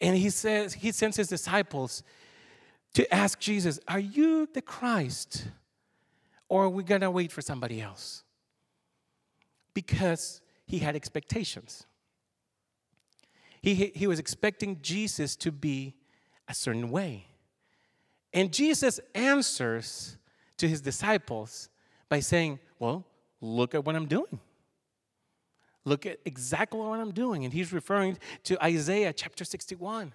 And 0.00 0.16
he 0.16 0.30
says, 0.30 0.74
he 0.74 0.92
sends 0.92 1.16
his 1.16 1.28
disciples 1.28 2.02
to 2.94 3.12
ask 3.14 3.38
Jesus, 3.38 3.80
Are 3.88 3.98
you 3.98 4.48
the 4.52 4.62
Christ? 4.62 5.46
Or 6.50 6.64
are 6.64 6.68
we 6.68 6.82
going 6.82 7.00
to 7.00 7.10
wait 7.10 7.32
for 7.32 7.40
somebody 7.40 7.80
else? 7.80 8.24
Because 9.72 10.42
he 10.66 10.80
had 10.80 10.94
expectations. 10.94 11.86
He, 13.62 13.74
he 13.94 14.06
was 14.06 14.18
expecting 14.18 14.82
Jesus 14.82 15.36
to 15.36 15.52
be 15.52 15.94
a 16.48 16.54
certain 16.54 16.90
way. 16.90 17.26
And 18.32 18.52
Jesus 18.52 19.00
answers 19.14 20.16
to 20.56 20.68
his 20.68 20.80
disciples 20.80 21.68
by 22.08 22.20
saying, 22.20 22.58
Well, 22.78 23.06
look 23.40 23.74
at 23.74 23.84
what 23.84 23.96
I'm 23.96 24.06
doing. 24.06 24.40
Look 25.84 26.04
at 26.04 26.18
exactly 26.24 26.80
what 26.80 27.00
I'm 27.00 27.12
doing. 27.12 27.44
And 27.44 27.52
he's 27.52 27.72
referring 27.72 28.18
to 28.44 28.62
Isaiah 28.62 29.12
chapter 29.12 29.44
61. 29.44 30.12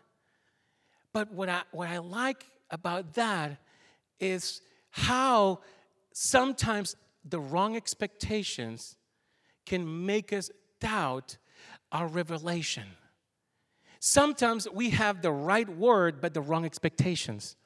But 1.13 1.31
what 1.31 1.49
I, 1.49 1.61
what 1.71 1.87
I 1.87 1.99
like 1.99 2.45
about 2.69 3.13
that 3.13 3.57
is 4.19 4.61
how 4.91 5.61
sometimes 6.15 6.95
the 7.25 7.39
wrong 7.39 7.75
expectations 7.75 8.95
can 9.65 10.05
make 10.05 10.31
us 10.31 10.49
doubt 10.79 11.37
our 11.91 12.07
revelation. 12.07 12.85
Sometimes 13.99 14.67
we 14.71 14.91
have 14.91 15.21
the 15.21 15.31
right 15.31 15.67
word, 15.67 16.21
but 16.21 16.33
the 16.33 16.41
wrong 16.41 16.63
expectations. 16.63 17.57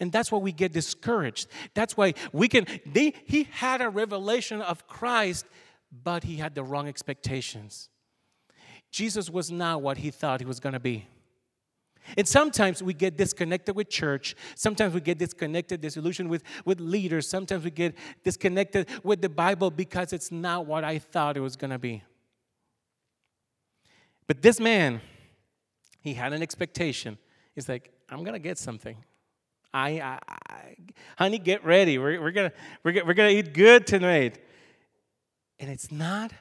And 0.00 0.10
that's 0.10 0.32
why 0.32 0.38
we 0.38 0.50
get 0.50 0.72
discouraged. 0.72 1.46
That's 1.74 1.96
why 1.96 2.14
we 2.32 2.48
can, 2.48 2.66
they, 2.84 3.14
he 3.26 3.44
had 3.52 3.80
a 3.80 3.88
revelation 3.88 4.60
of 4.60 4.88
Christ, 4.88 5.46
but 6.02 6.24
he 6.24 6.36
had 6.36 6.54
the 6.54 6.64
wrong 6.64 6.88
expectations. 6.88 7.90
Jesus 8.90 9.30
was 9.30 9.52
not 9.52 9.82
what 9.82 9.98
he 9.98 10.10
thought 10.10 10.40
he 10.40 10.46
was 10.46 10.58
going 10.58 10.72
to 10.72 10.80
be. 10.80 11.06
And 12.16 12.28
sometimes 12.28 12.82
we 12.82 12.94
get 12.94 13.16
disconnected 13.16 13.74
with 13.74 13.88
church. 13.88 14.36
Sometimes 14.54 14.94
we 14.94 15.00
get 15.00 15.18
disconnected, 15.18 15.80
disillusioned 15.80 16.28
with, 16.28 16.42
with 16.64 16.80
leaders. 16.80 17.28
Sometimes 17.28 17.64
we 17.64 17.70
get 17.70 17.94
disconnected 18.22 18.88
with 19.02 19.22
the 19.22 19.28
Bible 19.28 19.70
because 19.70 20.12
it's 20.12 20.30
not 20.30 20.66
what 20.66 20.84
I 20.84 20.98
thought 20.98 21.36
it 21.36 21.40
was 21.40 21.56
going 21.56 21.70
to 21.70 21.78
be. 21.78 22.02
But 24.26 24.42
this 24.42 24.60
man, 24.60 25.00
he 26.00 26.14
had 26.14 26.32
an 26.32 26.42
expectation. 26.42 27.18
He's 27.54 27.68
like, 27.68 27.92
I'm 28.10 28.20
going 28.20 28.34
to 28.34 28.38
get 28.38 28.58
something. 28.58 28.96
I, 29.72 30.00
I, 30.00 30.18
I, 30.28 30.76
honey, 31.18 31.38
get 31.38 31.64
ready. 31.64 31.98
We're, 31.98 32.20
we're 32.20 32.30
going 32.30 32.50
we're, 32.84 33.04
we're 33.04 33.14
gonna 33.14 33.30
eat 33.30 33.52
good 33.52 33.88
tonight. 33.88 34.38
And 35.58 35.68
it's 35.68 35.90
not 35.90 36.32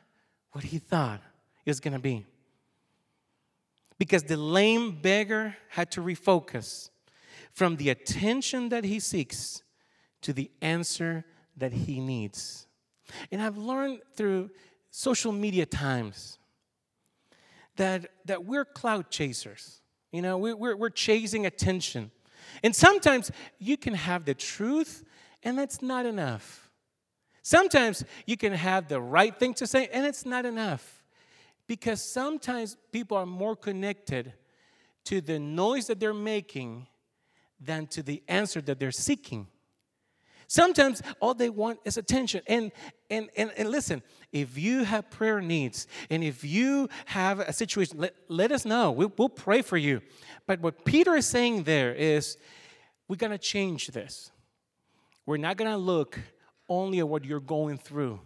what 0.52 0.65
he 0.65 0.78
thought 0.78 1.19
it 1.65 1.69
was 1.69 1.80
going 1.80 1.93
to 1.93 1.99
be 1.99 2.26
because 4.03 4.23
the 4.23 4.35
lame 4.35 4.91
beggar 4.91 5.55
had 5.69 5.89
to 5.89 6.01
refocus 6.01 6.89
from 7.53 7.77
the 7.77 7.87
attention 7.87 8.67
that 8.67 8.83
he 8.83 8.99
seeks 8.99 9.63
to 10.21 10.33
the 10.33 10.51
answer 10.61 11.23
that 11.55 11.71
he 11.71 12.01
needs. 12.01 12.67
And 13.31 13.41
I've 13.41 13.55
learned 13.55 14.01
through 14.13 14.49
social 14.91 15.31
media 15.31 15.65
times 15.65 16.37
that, 17.77 18.07
that 18.25 18.43
we're 18.43 18.65
cloud 18.65 19.09
chasers. 19.09 19.79
You 20.11 20.21
know, 20.21 20.37
we, 20.37 20.53
we're, 20.53 20.75
we're 20.75 20.89
chasing 20.89 21.45
attention. 21.45 22.11
And 22.61 22.75
sometimes 22.75 23.31
you 23.57 23.77
can 23.77 23.93
have 23.93 24.25
the 24.25 24.33
truth, 24.33 25.05
and 25.43 25.57
that's 25.57 25.81
not 25.81 26.05
enough. 26.05 26.69
Sometimes 27.41 28.03
you 28.25 28.35
can 28.35 28.51
have 28.51 28.89
the 28.89 28.99
right 28.99 29.33
thing 29.39 29.53
to 29.53 29.65
say, 29.65 29.87
and 29.93 30.05
it's 30.05 30.25
not 30.25 30.45
enough. 30.45 31.02
Because 31.67 32.04
sometimes 32.04 32.78
people 32.91 33.17
are 33.17 33.26
more 33.26 33.56
connected 33.56 34.34
to 35.06 35.21
the 35.21 35.39
noise 35.39 35.88
that 35.88 35.99
they're 35.99 36.13
making 36.13 36.88
than 37.60 37.88
to 37.88 38.04
the 38.04 38.21
answer 38.28 38.62
that 38.62 38.80
they're 38.80 38.91
seeking. 38.91 39.47
Sometimes 40.47 41.02
all 41.19 41.34
they 41.34 41.49
want 41.49 41.80
is 41.86 41.97
attention. 41.97 42.41
And, 42.47 42.71
and, 43.10 43.30
and, 43.36 43.52
and 43.58 43.69
listen, 43.69 44.04
if 44.32 44.58
you 44.58 44.84
have 44.84 45.10
prayer 45.10 45.41
needs 45.41 45.88
and 46.10 46.23
if 46.23 46.43
you 46.43 46.89
have 47.06 47.39
a 47.39 47.54
situation, 47.54 47.97
let, 47.97 48.13
let 48.28 48.52
us 48.52 48.65
know. 48.65 48.91
We'll, 48.91 49.12
we'll 49.17 49.30
pray 49.30 49.62
for 49.62 49.78
you. 49.78 50.02
But 50.45 50.60
what 50.60 50.86
Peter 50.86 51.15
is 51.15 51.26
saying 51.26 51.63
there 51.63 51.93
is 51.93 52.38
we're 53.08 53.15
going 53.15 53.32
to 53.32 53.38
change 53.38 53.88
this. 53.88 54.32
We're 55.26 55.38
not 55.38 55.58
going 55.58 55.71
to 55.71 55.78
look 55.78 56.19
only 56.69 56.99
at 56.99 57.08
what 57.08 57.26
you're 57.26 57.39
going 57.39 57.78
through, 57.78 58.19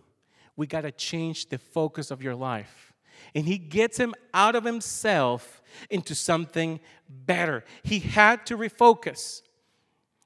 we 0.56 0.67
got 0.67 0.82
to 0.82 0.91
change 0.91 1.50
the 1.50 1.58
focus 1.58 2.12
of 2.12 2.21
your 2.21 2.36
life 2.36 2.87
and 3.36 3.45
he 3.45 3.58
gets 3.58 3.97
him 3.97 4.13
out 4.34 4.56
of 4.56 4.63
himself 4.63 5.62
into 5.89 6.15
something 6.15 6.80
better. 7.10 7.63
He 7.84 7.99
had 7.99 8.45
to 8.47 8.58
refocus. 8.58 9.41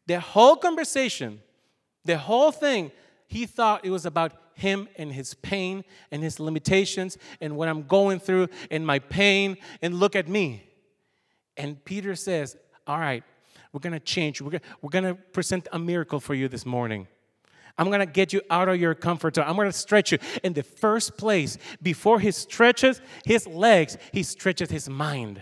The 0.07 0.19
whole 0.19 0.55
conversation, 0.55 1.41
the 2.05 2.17
whole 2.17 2.51
thing, 2.51 2.91
he 3.27 3.45
thought 3.45 3.85
it 3.85 3.91
was 3.91 4.05
about 4.05 4.33
him 4.53 4.87
and 4.97 5.11
his 5.11 5.33
pain 5.35 5.83
and 6.11 6.21
his 6.21 6.39
limitations 6.39 7.17
and 7.39 7.55
what 7.57 7.67
I'm 7.67 7.83
going 7.83 8.19
through 8.19 8.49
and 8.69 8.85
my 8.85 8.99
pain 8.99 9.57
and 9.81 9.95
look 9.95 10.15
at 10.15 10.27
me. 10.27 10.67
And 11.57 11.83
Peter 11.83 12.15
says, 12.15 12.57
All 12.87 12.99
right, 12.99 13.23
we're 13.71 13.79
gonna 13.79 13.99
change. 13.99 14.41
We're 14.41 14.59
we're 14.81 14.89
gonna 14.89 15.15
present 15.15 15.67
a 15.71 15.79
miracle 15.79 16.19
for 16.19 16.33
you 16.33 16.47
this 16.47 16.65
morning. 16.65 17.07
I'm 17.77 17.87
going 17.87 17.99
to 17.99 18.05
get 18.05 18.33
you 18.33 18.41
out 18.49 18.69
of 18.69 18.79
your 18.79 18.93
comfort 18.93 19.35
zone. 19.35 19.45
I'm 19.47 19.55
going 19.55 19.69
to 19.69 19.77
stretch 19.77 20.11
you. 20.11 20.17
In 20.43 20.53
the 20.53 20.63
first 20.63 21.17
place, 21.17 21.57
before 21.81 22.19
he 22.19 22.31
stretches 22.31 23.01
his 23.25 23.47
legs, 23.47 23.97
he 24.11 24.23
stretches 24.23 24.69
his 24.69 24.89
mind. 24.89 25.41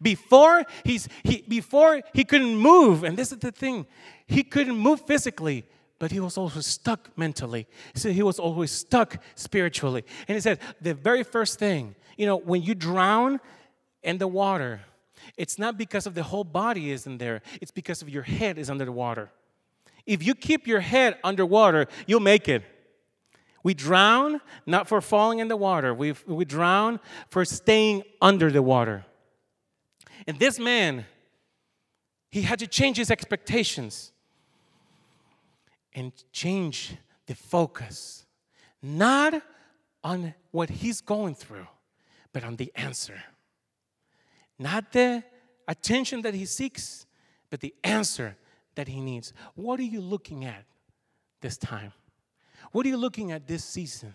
Before 0.00 0.64
he's 0.84 1.08
he 1.22 1.44
before 1.46 2.02
he 2.14 2.24
couldn't 2.24 2.56
move, 2.56 3.04
and 3.04 3.16
this 3.16 3.32
is 3.32 3.38
the 3.38 3.52
thing, 3.52 3.86
he 4.26 4.42
couldn't 4.42 4.76
move 4.76 5.02
physically, 5.02 5.66
but 5.98 6.10
he 6.10 6.20
was 6.20 6.38
also 6.38 6.60
stuck 6.60 7.10
mentally. 7.16 7.66
Said 7.94 8.12
he 8.12 8.22
was 8.22 8.38
always 8.38 8.70
stuck 8.70 9.22
spiritually. 9.34 10.04
And 10.28 10.36
he 10.36 10.40
said 10.40 10.60
the 10.80 10.94
very 10.94 11.22
first 11.22 11.58
thing, 11.58 11.94
you 12.16 12.26
know, 12.26 12.36
when 12.36 12.62
you 12.62 12.74
drown 12.74 13.40
in 14.02 14.18
the 14.18 14.28
water, 14.28 14.80
it's 15.36 15.58
not 15.58 15.76
because 15.76 16.06
of 16.06 16.14
the 16.14 16.22
whole 16.22 16.44
body 16.44 16.90
isn't 16.90 17.18
there, 17.18 17.42
it's 17.60 17.70
because 17.70 18.02
of 18.02 18.08
your 18.08 18.22
head 18.22 18.58
is 18.58 18.70
under 18.70 18.84
the 18.84 18.92
water. 18.92 19.30
If 20.06 20.24
you 20.24 20.34
keep 20.34 20.66
your 20.66 20.80
head 20.80 21.18
underwater, 21.22 21.86
you'll 22.06 22.20
make 22.20 22.48
it. 22.48 22.62
We 23.62 23.74
drown 23.74 24.40
not 24.66 24.88
for 24.88 25.00
falling 25.00 25.38
in 25.38 25.48
the 25.48 25.56
water, 25.56 25.94
we, 25.94 26.14
we 26.26 26.44
drown 26.44 26.98
for 27.30 27.44
staying 27.44 28.02
under 28.20 28.50
the 28.50 28.62
water. 28.62 29.04
And 30.26 30.38
this 30.38 30.58
man, 30.58 31.06
he 32.30 32.42
had 32.42 32.58
to 32.58 32.66
change 32.66 32.96
his 32.96 33.10
expectations 33.10 34.12
and 35.94 36.12
change 36.32 36.96
the 37.26 37.34
focus, 37.34 38.24
not 38.82 39.42
on 40.02 40.34
what 40.50 40.70
he's 40.70 41.00
going 41.00 41.34
through, 41.34 41.66
but 42.32 42.42
on 42.42 42.56
the 42.56 42.72
answer. 42.74 43.22
Not 44.58 44.92
the 44.92 45.22
attention 45.68 46.22
that 46.22 46.34
he 46.34 46.46
seeks, 46.46 47.06
but 47.50 47.60
the 47.60 47.74
answer 47.84 48.36
that 48.74 48.88
he 48.88 49.00
needs. 49.00 49.32
What 49.54 49.80
are 49.80 49.84
you 49.84 50.00
looking 50.00 50.44
at 50.44 50.64
this 51.40 51.56
time? 51.56 51.92
What 52.72 52.86
are 52.86 52.88
you 52.88 52.96
looking 52.96 53.32
at 53.32 53.46
this 53.46 53.64
season? 53.64 54.14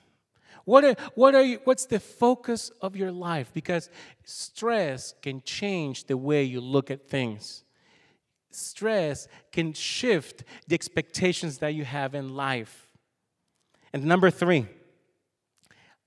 What 0.66 0.84
are, 0.84 0.96
what 1.16 1.36
are 1.36 1.44
you, 1.44 1.60
what's 1.64 1.86
the 1.86 2.00
focus 2.00 2.72
of 2.82 2.96
your 2.96 3.12
life? 3.12 3.52
Because 3.54 3.90
stress 4.26 5.14
can 5.22 5.42
change 5.42 6.06
the 6.06 6.18
way 6.18 6.44
you 6.44 6.60
look 6.60 6.92
at 6.92 7.08
things. 7.08 7.64
Stress 8.52 9.28
can 9.52 9.74
shift 9.74 10.44
the 10.68 10.76
expectations 10.76 11.60
that 11.60 11.74
you 11.74 11.86
have 11.86 12.16
in 12.16 12.36
life. 12.36 12.90
And 13.94 14.06
number 14.06 14.30
three, 14.30 14.66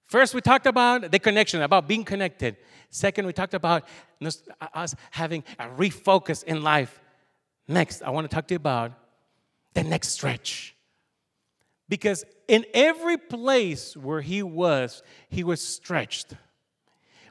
first 0.07 0.35
we 0.35 0.41
talked 0.41 0.67
about 0.67 1.11
the 1.11 1.19
connection, 1.19 1.63
about 1.63 1.87
being 1.87 2.05
connected. 2.05 2.57
Second, 2.91 3.27
we 3.27 3.33
talked 3.33 3.55
about 3.55 3.85
us 4.75 4.95
having 5.13 5.45
a 5.59 5.69
refocus 5.69 6.43
in 6.45 6.63
life. 6.63 7.01
Next, 7.70 8.02
I 8.02 8.11
want 8.11 8.28
to 8.28 8.35
talk 8.35 8.48
to 8.48 8.54
you 8.54 8.56
about 8.56 8.92
the 9.74 9.85
next 9.85 10.09
stretch. 10.09 10.74
Because 11.88 12.24
in 12.48 12.66
every 12.74 13.16
place 13.16 13.96
where 13.96 14.20
he 14.20 14.42
was, 14.42 15.04
he 15.28 15.44
was 15.44 15.61
stretched. 15.64 16.35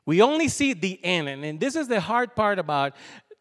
We 0.06 0.22
only 0.22 0.48
see 0.48 0.72
the 0.72 0.98
end. 1.04 1.28
And 1.28 1.60
this 1.60 1.76
is 1.76 1.90
the 1.90 2.00
hard 2.00 2.38
part 2.38 2.58
about 2.58 2.96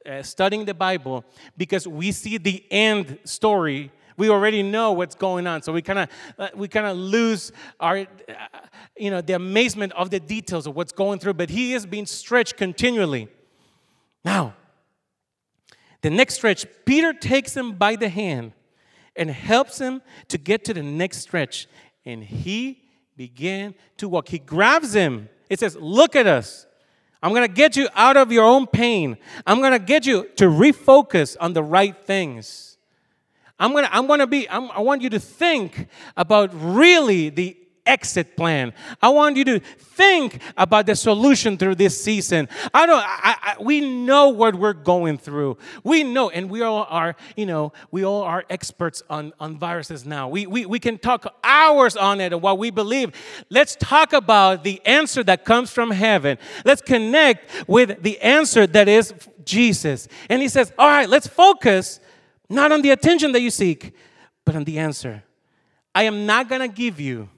uh, 0.05 0.23
studying 0.23 0.65
the 0.65 0.75
Bible 0.75 1.25
because 1.57 1.87
we 1.87 2.11
see 2.11 2.37
the 2.37 2.65
end 2.69 3.19
story. 3.23 3.93
We 4.17 4.29
already 4.29 4.65
know 4.65 4.91
what's 4.91 5.15
going 5.15 5.47
on. 5.47 5.63
So 5.63 5.73
we 5.73 5.83
kind 5.83 6.01
of 6.01 6.09
uh, 6.37 6.49
we 6.57 6.67
kind 6.67 6.87
of 6.87 6.97
lose 6.97 7.53
our 7.79 7.99
uh, 7.99 8.07
you 8.97 9.13
know 9.13 9.21
the 9.21 9.35
amazement 9.35 9.93
of 9.93 10.11
the 10.11 10.19
details 10.19 10.67
of 10.67 10.75
what's 10.75 10.93
going 10.93 11.21
through, 11.21 11.35
but 11.35 11.49
he 11.49 11.75
is 11.75 11.87
being 11.87 12.07
stretched 12.07 12.57
continually. 12.57 13.29
Now, 14.25 14.55
the 16.03 16.11
next 16.11 16.35
stretch, 16.35 16.67
Peter 16.85 17.13
takes 17.13 17.57
him 17.57 17.73
by 17.73 17.97
the 17.97 18.09
hand 18.09 18.53
and 19.17 19.31
helps 19.31 19.79
him 19.79 20.01
to 20.29 20.39
get 20.39 20.65
to 20.67 20.75
the 20.75 20.83
next 20.83 21.19
stretch. 21.19 21.67
And 22.05 22.23
he 22.23 22.83
began 23.17 23.75
to 23.97 24.09
walk. 24.09 24.29
He 24.29 24.39
grabs 24.39 24.95
him. 24.95 25.29
It 25.51 25.59
says, 25.61 25.77
Look 25.77 26.15
at 26.15 26.27
us. 26.27 26.67
I'm 27.21 27.31
going 27.31 27.47
to 27.47 27.53
get 27.53 27.77
you 27.77 27.89
out 27.95 28.17
of 28.17 28.31
your 28.31 28.45
own 28.45 28.67
pain. 28.69 29.17
I'm 29.45 29.59
going 29.59 29.73
to 29.73 29.81
get 29.81 30.07
you 30.07 30.29
to 30.37 30.45
refocus 30.45 31.37
on 31.41 31.53
the 31.53 31.65
right 31.65 31.97
things. 32.07 32.79
I'm 33.59 33.73
going 33.73 33.85
to, 33.85 33.95
I'm 33.95 34.07
going 34.07 34.21
to 34.21 34.27
be, 34.29 34.49
I'm, 34.49 34.71
I 34.71 34.81
want 34.81 35.03
you 35.03 35.11
to 35.11 35.19
think 35.19 35.89
about 36.17 36.51
really 36.55 37.29
the 37.29 37.57
exit 37.89 38.37
plan. 38.37 38.73
I 39.03 39.09
want 39.09 39.37
you 39.37 39.45
to 39.47 39.59
think 39.59 40.41
about 40.57 40.87
the 40.87 40.95
solution 40.95 41.57
through 41.57 41.75
this 41.75 42.01
season. 42.01 42.49
I 42.73 42.87
don't 42.87 43.03
I, 43.05 43.37
I, 43.43 43.57
we 43.61 43.81
know 43.81 44.29
what 44.29 44.55
we're 44.55 44.75
going 44.75 45.19
through. 45.19 45.59
We 45.83 46.05
know 46.05 46.31
and 46.31 46.49
we 46.49 46.63
all 46.63 46.87
are, 46.89 47.17
you 47.37 47.47
know, 47.47 47.73
we 47.91 48.05
all 48.05 48.23
are 48.23 48.45
experts 48.51 49.03
on 49.11 49.33
on 49.41 49.59
viruses 49.59 50.07
now. 50.07 50.29
We 50.29 50.47
we 50.47 50.67
we 50.67 50.79
can 50.79 50.99
talk 50.99 51.35
hours 51.43 51.97
on 51.97 52.21
it 52.21 52.33
and 52.33 52.43
what 52.43 52.59
we 52.59 52.71
believe. 52.71 53.13
Let's 53.51 53.75
talk 53.75 54.13
about 54.13 54.63
the 54.63 54.81
answer 54.85 55.25
that 55.25 55.45
comes 55.45 55.71
from 55.71 55.91
heaven. 55.91 56.39
Let's 56.65 56.83
connect 56.83 57.69
with 57.69 58.03
the 58.03 58.21
answer 58.21 58.67
that 58.67 58.87
is 58.87 59.15
Jesus. 59.45 60.07
And 60.29 60.43
he 60.43 60.49
says, 60.49 60.73
All 60.79 60.87
right, 60.87 61.09
let's 61.09 61.27
focus 61.27 62.01
not 62.49 62.71
on 62.71 62.83
the 62.83 62.91
attention 62.91 63.33
that 63.33 63.41
you 63.41 63.51
seek, 63.51 63.93
but 64.45 64.55
on 64.55 64.65
the 64.65 64.79
answer. 64.79 65.23
I 65.95 66.05
am 66.05 66.27
not 66.27 66.49
going 66.49 66.61
to 66.61 66.69
give 66.69 67.01
you 67.01 67.29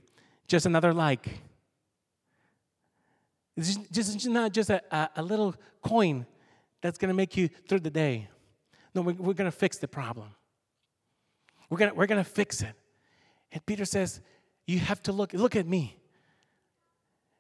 just 0.51 0.67
another 0.67 0.93
like. 0.93 1.29
It's 3.57 3.77
just, 3.77 4.13
just 4.13 4.29
not 4.29 4.53
just 4.53 4.69
a, 4.69 4.83
a, 4.91 5.11
a 5.17 5.23
little 5.23 5.55
coin 5.81 6.27
that's 6.83 6.99
going 6.99 7.09
to 7.09 7.15
make 7.15 7.37
you 7.37 7.49
through 7.69 7.81
the 7.81 7.91
day. 7.91 8.29
No, 8.95 9.03
we're, 9.03 9.15
we're 9.15 9.35
going 9.35 9.51
to 9.51 9.57
fix 9.57 9.79
the 9.79 9.87
problem. 9.87 10.29
We're 11.69 11.79
going 11.79 11.95
we're 11.95 12.07
going 12.07 12.23
to 12.23 12.29
fix 12.29 12.63
it. 12.63 12.75
And 13.53 13.65
Peter 13.65 13.85
says, 13.85 14.21
You 14.67 14.81
have 14.81 15.01
to 15.05 15.13
look, 15.13 15.33
look 15.33 15.55
at 15.55 15.67
me. 15.67 15.97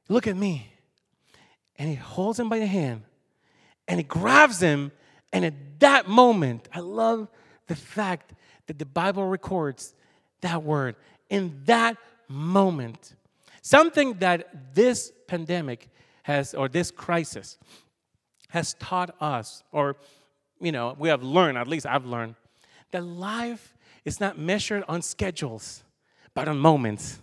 Look 0.09 0.29
at 0.29 0.37
me. 0.37 0.73
And 1.77 1.88
he 1.88 1.96
holds 1.96 2.38
him 2.38 2.49
by 2.49 2.61
the 2.61 2.66
hand 2.66 3.03
and 3.88 3.99
he 3.99 4.05
grabs 4.05 4.61
him. 4.61 4.92
And 5.33 5.44
at 5.44 5.81
that 5.81 6.09
moment, 6.09 6.68
I 6.73 6.79
love 6.81 7.29
the 7.66 7.77
fact 7.77 8.35
that 8.68 8.79
the 8.79 8.87
Bible 8.87 9.27
records 9.27 9.94
that 10.42 10.62
word. 10.62 10.94
In 11.29 11.62
that 11.64 11.96
moment, 12.31 13.14
something 13.61 14.14
that 14.14 14.75
this 14.75 15.12
pandemic 15.27 15.88
has, 16.23 16.55
or 16.55 16.69
this 16.69 16.90
crisis, 16.90 17.59
has 18.51 18.75
taught 18.75 19.14
us, 19.21 19.62
or, 19.73 19.97
you 20.61 20.73
know, 20.73 20.95
we 20.99 21.09
have 21.09 21.23
learned, 21.23 21.59
at 21.59 21.66
least 21.69 21.87
I've 21.87 22.07
learned, 22.07 22.37
that 22.93 23.05
life 23.05 23.75
is 24.05 24.21
not 24.21 24.38
measured 24.38 24.85
on 24.88 25.03
schedules, 25.03 25.83
but 26.35 26.49
on 26.49 26.59
moments. 26.59 27.19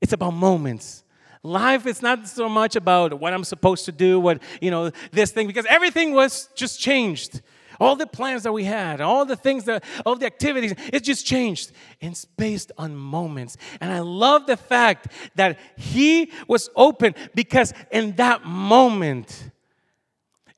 It's 0.00 0.12
about 0.12 0.32
moments. 0.32 1.04
Life 1.42 1.86
is 1.86 2.02
not 2.02 2.26
so 2.28 2.48
much 2.48 2.76
about 2.76 3.18
what 3.18 3.32
I'm 3.32 3.44
supposed 3.44 3.84
to 3.86 3.92
do, 3.92 4.20
what, 4.20 4.42
you 4.60 4.70
know, 4.70 4.90
this 5.10 5.30
thing, 5.30 5.46
because 5.46 5.66
everything 5.66 6.12
was 6.12 6.48
just 6.54 6.80
changed. 6.80 7.40
All 7.80 7.96
the 7.96 8.06
plans 8.06 8.42
that 8.42 8.52
we 8.52 8.64
had, 8.64 9.00
all 9.00 9.24
the 9.24 9.36
things 9.36 9.64
that, 9.64 9.82
all 10.04 10.14
the 10.14 10.26
activities, 10.26 10.74
it 10.92 11.02
just 11.02 11.24
changed. 11.24 11.72
It's 12.00 12.26
based 12.26 12.70
on 12.76 12.94
moments. 12.94 13.56
And 13.80 13.90
I 13.90 14.00
love 14.00 14.46
the 14.46 14.58
fact 14.58 15.08
that 15.36 15.58
he 15.76 16.30
was 16.46 16.68
open 16.76 17.14
because 17.34 17.72
in 17.90 18.16
that 18.16 18.44
moment, 18.44 19.50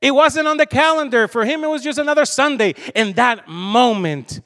it 0.01 0.11
wasn't 0.11 0.49
on 0.49 0.57
the 0.57 0.65
calendar. 0.65 1.29
For 1.29 1.45
him, 1.45 1.63
it 1.63 1.69
was 1.69 1.81
just 1.81 1.97
another 1.97 2.25
Sunday. 2.25 2.75
In 2.93 3.13
that 3.13 3.47
moment, 3.47 4.41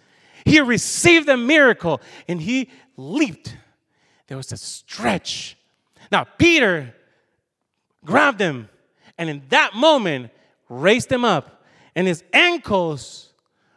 he 0.45 0.61
received 0.61 1.27
a 1.29 1.35
miracle 1.35 1.99
and 2.27 2.39
he 2.39 2.69
leaped. 2.95 3.57
There 4.27 4.37
was 4.37 4.51
a 4.51 4.57
stretch. 4.57 5.57
Now, 6.11 6.25
Peter 6.25 6.93
grabbed 8.05 8.39
him 8.39 8.69
and 9.17 9.31
in 9.31 9.41
that 9.49 9.73
moment 9.73 10.29
raised 10.69 11.11
him 11.11 11.25
up, 11.25 11.56
and 11.97 12.05
his 12.07 12.23
ankles 12.31 13.33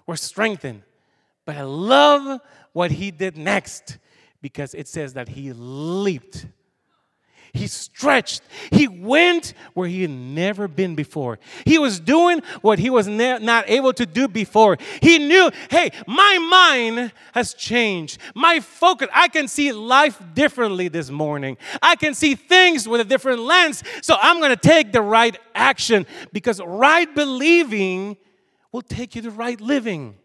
were 0.06 0.14
strengthened. 0.14 0.82
But 1.46 1.56
I 1.56 1.62
love 1.62 2.42
what 2.74 2.90
he 2.90 3.10
did 3.10 3.38
next 3.38 3.96
because 4.42 4.74
it 4.74 4.86
says 4.86 5.14
that 5.14 5.30
he 5.30 5.54
leaped. 5.54 6.44
He 7.52 7.66
stretched. 7.66 8.42
He 8.70 8.86
went 8.86 9.54
where 9.74 9.88
he 9.88 10.02
had 10.02 10.10
never 10.10 10.68
been 10.68 10.94
before. 10.94 11.38
He 11.64 11.78
was 11.78 11.98
doing 11.98 12.42
what 12.60 12.78
he 12.78 12.90
was 12.90 13.08
ne- 13.08 13.38
not 13.38 13.68
able 13.68 13.92
to 13.94 14.06
do 14.06 14.28
before. 14.28 14.78
He 15.02 15.18
knew, 15.18 15.50
hey, 15.70 15.90
my 16.06 16.38
mind 16.38 17.12
has 17.32 17.54
changed. 17.54 18.18
My 18.34 18.60
focus, 18.60 19.08
I 19.12 19.28
can 19.28 19.48
see 19.48 19.72
life 19.72 20.22
differently 20.34 20.88
this 20.88 21.10
morning. 21.10 21.56
I 21.82 21.96
can 21.96 22.14
see 22.14 22.34
things 22.34 22.88
with 22.88 23.00
a 23.00 23.04
different 23.04 23.40
lens. 23.40 23.82
So 24.02 24.16
I'm 24.20 24.38
going 24.38 24.50
to 24.50 24.56
take 24.56 24.92
the 24.92 25.02
right 25.02 25.36
action 25.54 26.06
because 26.32 26.60
right 26.64 27.12
believing 27.14 28.16
will 28.72 28.82
take 28.82 29.16
you 29.16 29.22
to 29.22 29.30
right 29.30 29.60
living 29.60 30.16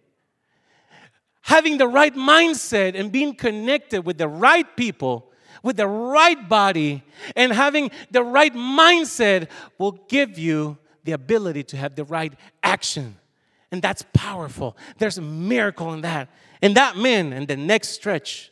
having 1.45 1.77
the 1.77 1.88
right 1.88 2.15
mindset 2.15 2.95
and 2.95 3.11
being 3.11 3.35
connected 3.35 4.03
with 4.03 4.17
the 4.17 4.27
right 4.27 4.75
people 4.75 5.31
with 5.65 5.78
the 5.78 5.88
right 5.88 6.47
body 6.47 7.04
and 7.36 7.51
having 7.51 7.89
the 8.12 8.23
right 8.23 8.54
mindset 8.54 9.49
will 9.80 9.93
give 10.08 10.38
you 10.38 10.78
the 11.04 11.12
ability 11.12 11.63
to 11.63 11.75
have 11.75 11.95
the 11.95 12.04
right 12.04 12.32
action. 12.62 13.17
And 13.71 13.82
that's 13.82 14.06
powerful. 14.13 14.78
There's 14.99 15.17
a 15.17 15.23
miracle 15.23 15.91
in 15.93 16.01
that. 16.01 16.30
And 16.62 16.78
that 16.78 16.97
man, 16.97 17.34
in 17.34 17.47
the 17.47 17.58
next 17.58 17.89
stretch, 17.89 18.51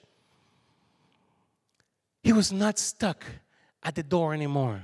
he 2.23 2.34
was 2.34 2.52
not 2.52 2.80
stuck 2.80 3.23
at 3.84 3.93
the 3.93 4.02
door 4.02 4.34
anymore. 4.34 4.84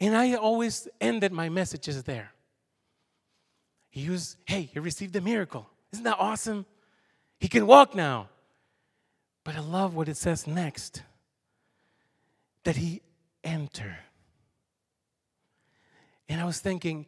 And 0.00 0.16
I 0.16 0.36
always 0.36 0.88
ended 1.02 1.32
my 1.32 1.50
messages 1.50 2.02
there. 2.04 2.32
He 3.90 4.08
was, 4.08 4.38
hey, 4.46 4.70
he 4.72 4.78
received 4.78 5.14
a 5.16 5.20
miracle. 5.20 5.68
Isn't 5.92 6.04
that 6.04 6.16
awesome? 6.18 6.64
He 7.38 7.48
can 7.48 7.66
walk 7.66 7.94
now. 7.94 8.30
But 9.44 9.56
I 9.56 9.60
love 9.60 9.94
what 9.94 10.08
it 10.08 10.16
says 10.16 10.46
next 10.46 11.02
that 12.64 12.76
he 12.76 13.00
entered. 13.42 13.98
And 16.28 16.40
I 16.40 16.44
was 16.44 16.60
thinking, 16.60 17.06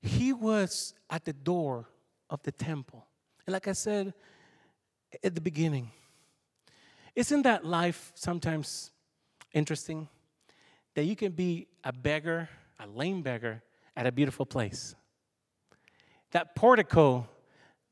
he 0.00 0.32
was 0.32 0.94
at 1.10 1.24
the 1.24 1.32
door 1.32 1.88
of 2.30 2.42
the 2.42 2.52
temple. 2.52 3.06
And 3.46 3.52
like 3.52 3.66
I 3.66 3.72
said 3.72 4.14
at 5.24 5.34
the 5.34 5.40
beginning, 5.40 5.90
isn't 7.16 7.42
that 7.42 7.64
life 7.64 8.12
sometimes 8.14 8.92
interesting? 9.52 10.08
That 10.94 11.04
you 11.04 11.16
can 11.16 11.32
be 11.32 11.66
a 11.82 11.92
beggar, 11.92 12.48
a 12.78 12.86
lame 12.86 13.22
beggar, 13.22 13.62
at 13.96 14.06
a 14.06 14.12
beautiful 14.12 14.46
place. 14.46 14.94
That 16.30 16.54
portico, 16.54 17.26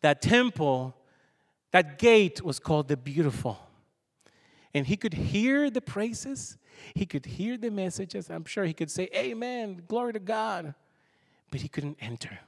that 0.03 0.23
temple, 0.23 0.95
that 1.73 1.99
gate 1.99 2.43
was 2.43 2.59
called 2.59 2.89
the 2.89 2.97
beautiful. 2.97 3.59
And 4.75 4.87
he 4.87 4.97
could 4.97 5.15
hear 5.15 5.71
the 5.71 5.81
praises, 5.81 6.59
he 6.95 7.07
could 7.07 7.25
hear 7.25 7.57
the 7.57 7.71
messages. 7.71 8.31
I'm 8.31 8.45
sure 8.45 8.65
he 8.65 8.75
could 8.75 8.91
say, 8.91 9.09
Amen, 9.15 9.83
glory 9.89 10.13
to 10.13 10.19
God. 10.19 10.75
But 11.51 11.61
he 11.61 11.69
couldn't 11.69 11.97
enter. 12.01 12.41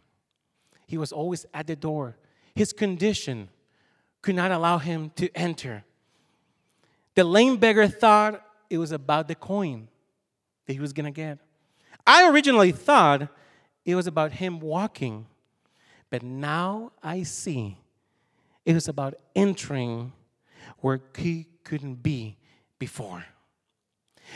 He 0.87 0.99
was 0.99 1.13
always 1.13 1.47
at 1.55 1.67
the 1.67 1.77
door. 1.77 2.17
His 2.55 2.73
condition 2.73 3.49
could 4.21 4.35
not 4.35 4.51
allow 4.51 4.79
him 4.79 5.11
to 5.17 5.31
enter. 5.35 5.85
The 7.15 7.25
lame 7.25 7.57
beggar 7.57 7.89
thought 7.89 8.45
it 8.69 8.79
was 8.79 8.93
about 8.93 9.29
the 9.29 9.35
coin 9.35 9.89
that 10.67 10.73
he 10.73 10.81
was 10.81 10.93
going 10.93 11.07
to 11.07 11.11
get. 11.11 11.39
I 12.07 12.29
originally 12.31 12.73
thought 12.73 13.29
it 13.85 13.95
was 13.95 14.07
about 14.07 14.33
him 14.33 14.61
walking, 14.61 15.27
but 16.11 16.23
now 16.23 16.93
I 17.03 17.23
see 17.23 17.79
it 18.69 18.75
was 18.75 18.87
about 18.87 19.15
entering 19.35 20.13
where 20.81 21.01
he 21.17 21.47
couldn't 21.65 22.03
be 22.03 22.37
before. 22.79 23.25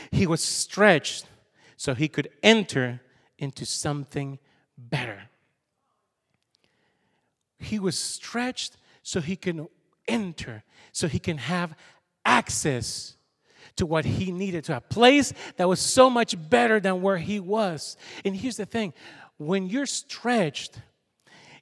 He 0.09 0.25
was 0.25 0.41
stretched 0.43 1.27
so 1.77 1.93
he 1.93 2.07
could 2.07 2.29
enter 2.41 2.99
into 3.37 3.63
something 3.63 4.39
better. 4.75 5.21
He 7.59 7.77
was 7.77 7.97
stretched 7.97 8.75
so 9.03 9.21
he 9.21 9.35
can 9.35 9.67
enter, 10.07 10.63
so 10.91 11.07
he 11.07 11.19
can 11.19 11.37
have 11.37 11.75
access 12.25 13.15
to 13.75 13.85
what 13.85 14.03
he 14.03 14.31
needed, 14.31 14.63
to 14.63 14.77
a 14.77 14.81
place 14.81 15.31
that 15.57 15.69
was 15.69 15.79
so 15.79 16.09
much 16.09 16.35
better 16.49 16.79
than 16.79 17.03
where 17.03 17.19
he 17.19 17.39
was. 17.39 17.97
And 18.25 18.35
here's 18.35 18.57
the 18.57 18.65
thing 18.65 18.93
when 19.37 19.67
you're 19.67 19.85
stretched, 19.85 20.79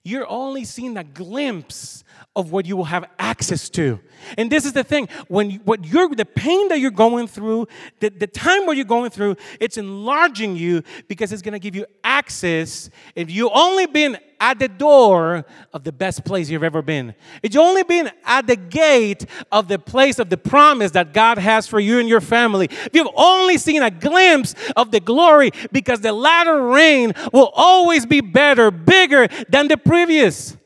you're 0.04 0.30
only 0.30 0.66
seeing 0.66 0.98
a 0.98 1.04
glimpse 1.04 2.04
of 2.36 2.52
what 2.52 2.66
you 2.66 2.78
will 2.78 2.86
have 2.86 3.06
access 3.20 3.70
to. 3.70 4.00
And 4.38 4.52
this 4.52 4.66
is 4.66 4.74
the 4.74 4.84
thing 4.84 5.10
when 5.28 5.52
what 5.66 5.86
you're 5.86 6.10
the 6.10 6.26
pain 6.26 6.70
that 6.70 6.80
you're 6.80 6.92
going 6.92 7.28
through, 7.28 7.68
the, 8.00 8.10
the 8.10 8.28
time 8.28 8.66
where 8.66 8.76
you're 8.76 8.86
going 8.86 9.12
through, 9.12 9.36
it's 9.60 9.78
enlarging 9.78 10.56
you 10.56 10.84
because 11.08 11.32
it's 11.32 11.42
gonna 11.42 11.60
give 11.60 11.76
you 11.76 11.86
access. 12.04 12.90
If 13.16 13.30
you 13.30 13.50
only 13.52 13.86
been 13.86 14.18
at 14.42 14.58
the 14.58 14.68
door 14.68 15.46
of 15.72 15.84
the 15.84 15.92
best 15.92 16.26
place 16.26 16.50
you've 16.50 16.64
ever 16.64 16.82
been. 16.82 17.14
It's 17.44 17.56
only 17.56 17.84
been 17.84 18.10
at 18.26 18.48
the 18.48 18.56
gate 18.56 19.28
of 19.52 19.68
the 19.68 19.78
place 19.78 20.18
of 20.18 20.32
the 20.32 20.38
promise 20.38 20.92
that 20.92 21.14
God 21.14 21.38
has 21.38 21.68
for 21.68 21.80
you 21.80 22.00
and 22.00 22.10
your 22.10 22.22
family. 22.22 22.68
You've 22.92 23.08
only 23.16 23.60
seen 23.60 23.84
a 23.84 23.92
glimpse 23.92 24.56
of 24.76 24.90
the 24.90 25.00
glory 25.00 25.52
because 25.72 26.02
the 26.02 26.12
latter 26.12 26.64
rain 26.64 27.14
will 27.32 27.52
always 27.56 28.08
be 28.08 28.20
better, 28.20 28.72
bigger 28.72 29.28
than 29.48 29.68
the 29.68 29.78
previous. 29.78 30.58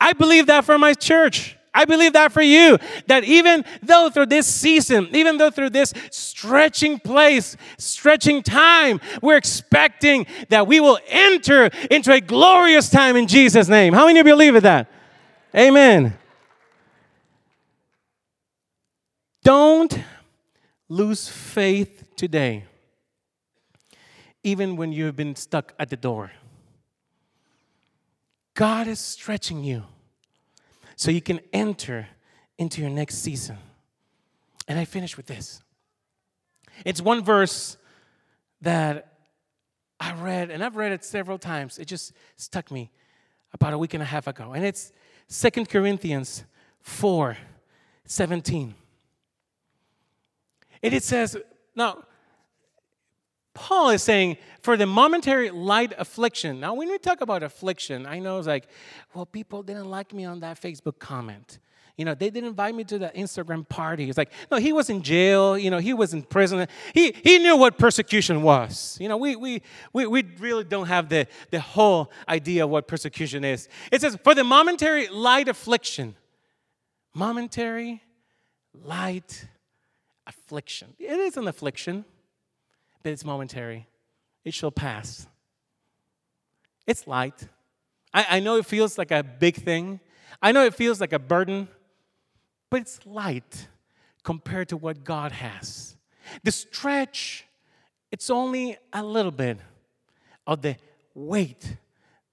I 0.00 0.14
believe 0.14 0.46
that 0.46 0.64
for 0.64 0.78
my 0.78 0.94
church. 0.94 1.58
I 1.72 1.84
believe 1.84 2.14
that 2.14 2.32
for 2.32 2.42
you, 2.42 2.78
that 3.06 3.22
even 3.24 3.64
though 3.82 4.10
through 4.10 4.26
this 4.26 4.46
season, 4.46 5.08
even 5.14 5.36
though 5.36 5.50
through 5.50 5.70
this 5.70 5.94
stretching 6.10 6.98
place, 6.98 7.56
stretching 7.78 8.42
time, 8.42 9.00
we're 9.22 9.36
expecting 9.36 10.26
that 10.48 10.66
we 10.66 10.80
will 10.80 10.98
enter 11.08 11.70
into 11.90 12.12
a 12.12 12.20
glorious 12.20 12.90
time 12.90 13.14
in 13.16 13.28
Jesus' 13.28 13.68
name. 13.68 13.92
How 13.92 14.06
many 14.06 14.18
of 14.18 14.26
you 14.26 14.32
believe 14.32 14.56
in 14.56 14.62
that? 14.64 14.90
Amen. 15.54 16.16
Don't 19.44 19.96
lose 20.88 21.28
faith 21.28 22.16
today 22.16 22.64
even 24.42 24.76
when 24.76 24.92
you've 24.92 25.16
been 25.16 25.36
stuck 25.36 25.74
at 25.78 25.90
the 25.90 25.96
door. 25.96 26.32
God 28.54 28.88
is 28.88 28.98
stretching 28.98 29.62
you 29.62 29.84
so 31.00 31.10
you 31.10 31.22
can 31.22 31.40
enter 31.54 32.06
into 32.58 32.82
your 32.82 32.90
next 32.90 33.22
season. 33.22 33.56
And 34.68 34.78
I 34.78 34.84
finish 34.84 35.16
with 35.16 35.24
this. 35.24 35.62
It's 36.84 37.00
one 37.00 37.24
verse 37.24 37.78
that 38.60 39.14
I 39.98 40.12
read, 40.12 40.50
and 40.50 40.62
I've 40.62 40.76
read 40.76 40.92
it 40.92 41.02
several 41.02 41.38
times. 41.38 41.78
It 41.78 41.86
just 41.86 42.12
stuck 42.36 42.70
me 42.70 42.90
about 43.54 43.72
a 43.72 43.78
week 43.78 43.94
and 43.94 44.02
a 44.02 44.06
half 44.06 44.26
ago. 44.26 44.52
And 44.52 44.62
it's 44.62 44.92
Second 45.26 45.70
Corinthians 45.70 46.44
4 46.82 47.38
17. 48.04 48.74
And 50.82 50.92
it 50.92 51.02
says, 51.02 51.34
now, 51.74 52.04
Paul 53.60 53.90
is 53.90 54.02
saying, 54.02 54.38
for 54.62 54.78
the 54.78 54.86
momentary 54.86 55.50
light 55.50 55.92
affliction. 55.98 56.60
Now, 56.60 56.72
when 56.72 56.88
we 56.88 56.96
talk 56.96 57.20
about 57.20 57.42
affliction, 57.42 58.06
I 58.06 58.18
know 58.18 58.38
it's 58.38 58.46
like, 58.46 58.66
well, 59.12 59.26
people 59.26 59.62
didn't 59.62 59.90
like 59.90 60.14
me 60.14 60.24
on 60.24 60.40
that 60.40 60.58
Facebook 60.58 60.98
comment. 60.98 61.58
You 61.98 62.06
know, 62.06 62.14
they 62.14 62.30
didn't 62.30 62.48
invite 62.48 62.74
me 62.74 62.84
to 62.84 62.98
the 62.98 63.10
Instagram 63.10 63.68
party. 63.68 64.08
It's 64.08 64.16
like, 64.16 64.32
no, 64.50 64.56
he 64.56 64.72
was 64.72 64.88
in 64.88 65.02
jail. 65.02 65.58
You 65.58 65.70
know, 65.70 65.76
he 65.76 65.92
was 65.92 66.14
in 66.14 66.22
prison. 66.22 66.66
He, 66.94 67.12
he 67.22 67.38
knew 67.38 67.54
what 67.54 67.76
persecution 67.76 68.40
was. 68.40 68.96
You 68.98 69.10
know, 69.10 69.18
we, 69.18 69.36
we, 69.36 69.60
we, 69.92 70.06
we 70.06 70.24
really 70.38 70.64
don't 70.64 70.86
have 70.86 71.10
the, 71.10 71.26
the 71.50 71.60
whole 71.60 72.10
idea 72.26 72.64
of 72.64 72.70
what 72.70 72.88
persecution 72.88 73.44
is. 73.44 73.68
It 73.92 74.00
says, 74.00 74.16
for 74.24 74.34
the 74.34 74.42
momentary 74.42 75.08
light 75.08 75.48
affliction, 75.48 76.16
momentary 77.12 78.02
light 78.72 79.46
affliction. 80.26 80.94
It 80.98 81.18
is 81.18 81.36
an 81.36 81.46
affliction, 81.46 82.06
but 83.02 83.12
it's 83.12 83.24
momentary. 83.24 83.86
It 84.44 84.54
shall 84.54 84.70
pass. 84.70 85.26
It's 86.86 87.06
light. 87.06 87.48
I, 88.12 88.26
I 88.36 88.40
know 88.40 88.56
it 88.56 88.66
feels 88.66 88.98
like 88.98 89.10
a 89.10 89.22
big 89.22 89.56
thing. 89.56 90.00
I 90.42 90.52
know 90.52 90.64
it 90.64 90.74
feels 90.74 91.00
like 91.00 91.12
a 91.12 91.18
burden 91.18 91.68
but 92.70 92.82
it's 92.82 93.04
light 93.04 93.68
compared 94.22 94.68
to 94.68 94.76
what 94.76 95.04
God 95.04 95.32
has. 95.32 95.96
The 96.44 96.52
stretch, 96.52 97.44
it's 98.12 98.30
only 98.30 98.76
a 98.92 99.02
little 99.02 99.32
bit 99.32 99.58
of 100.46 100.62
the 100.62 100.76
weight 101.14 101.76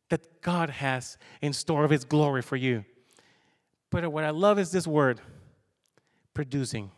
that 0.09 0.41
God 0.41 0.69
has 0.69 1.17
in 1.41 1.53
store 1.53 1.83
of 1.83 1.91
His 1.91 2.05
glory 2.05 2.41
for 2.41 2.55
you. 2.55 2.85
But 3.89 4.09
what 4.11 4.23
I 4.23 4.29
love 4.29 4.59
is 4.59 4.71
this 4.71 4.85
word 4.85 5.19
producing. 6.33 6.91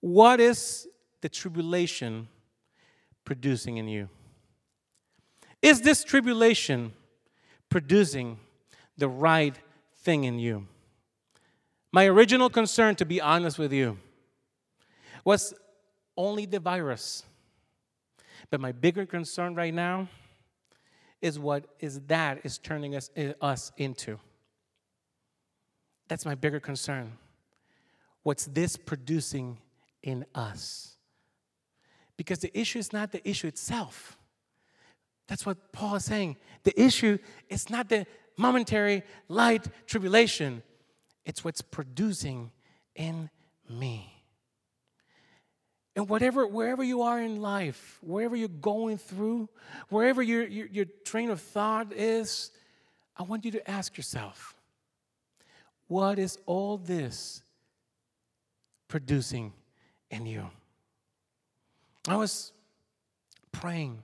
What 0.00 0.40
is 0.40 0.86
the 1.22 1.28
tribulation 1.28 2.28
producing 3.24 3.78
in 3.78 3.88
you? 3.88 4.08
Is 5.62 5.80
this 5.80 6.04
tribulation 6.04 6.92
producing 7.70 8.38
the 8.98 9.08
right 9.08 9.56
thing 9.96 10.24
in 10.24 10.38
you? 10.38 10.66
My 11.92 12.06
original 12.06 12.50
concern, 12.50 12.96
to 12.96 13.04
be 13.04 13.20
honest 13.20 13.58
with 13.58 13.72
you, 13.72 13.98
was 15.24 15.54
only 16.16 16.46
the 16.46 16.60
virus. 16.60 17.22
But 18.50 18.60
my 18.60 18.72
bigger 18.72 19.06
concern 19.06 19.54
right 19.54 19.72
now 19.72 20.08
is 21.20 21.38
what 21.38 21.64
is 21.78 22.00
that 22.08 22.40
is 22.44 22.58
turning 22.58 22.96
us, 22.96 23.10
eh, 23.16 23.32
us 23.40 23.72
into. 23.76 24.18
That's 26.08 26.26
my 26.26 26.34
bigger 26.34 26.60
concern. 26.60 27.12
What's 28.22 28.46
this 28.46 28.76
producing 28.76 29.58
in 30.02 30.26
us? 30.34 30.96
Because 32.22 32.38
the 32.38 32.56
issue 32.58 32.78
is 32.78 32.92
not 32.92 33.10
the 33.10 33.28
issue 33.28 33.48
itself. 33.48 34.16
That's 35.26 35.44
what 35.44 35.72
Paul 35.72 35.96
is 35.96 36.04
saying. 36.04 36.36
The 36.62 36.80
issue 36.80 37.18
is 37.48 37.68
not 37.68 37.88
the 37.88 38.06
momentary 38.36 39.02
light 39.28 39.66
tribulation 39.86 40.62
it's 41.24 41.44
what's 41.44 41.62
producing 41.62 42.50
in 42.94 43.30
me. 43.68 44.08
And 45.94 46.08
whatever, 46.08 46.46
wherever 46.46 46.82
you 46.82 47.02
are 47.02 47.20
in 47.20 47.40
life, 47.40 47.98
wherever 48.00 48.34
you're 48.34 48.48
going 48.48 48.96
through, 48.98 49.48
wherever 49.88 50.22
your, 50.22 50.46
your, 50.46 50.66
your 50.66 50.86
train 51.04 51.30
of 51.30 51.40
thought 51.40 51.92
is, 51.92 52.50
I 53.16 53.24
want 53.24 53.44
you 53.44 53.50
to 53.52 53.70
ask 53.70 53.96
yourself 53.96 54.56
what 55.88 56.18
is 56.18 56.38
all 56.46 56.78
this 56.78 57.42
producing 58.88 59.52
in 60.10 60.24
you? 60.24 60.48
I 62.08 62.16
was 62.16 62.52
praying 63.52 64.02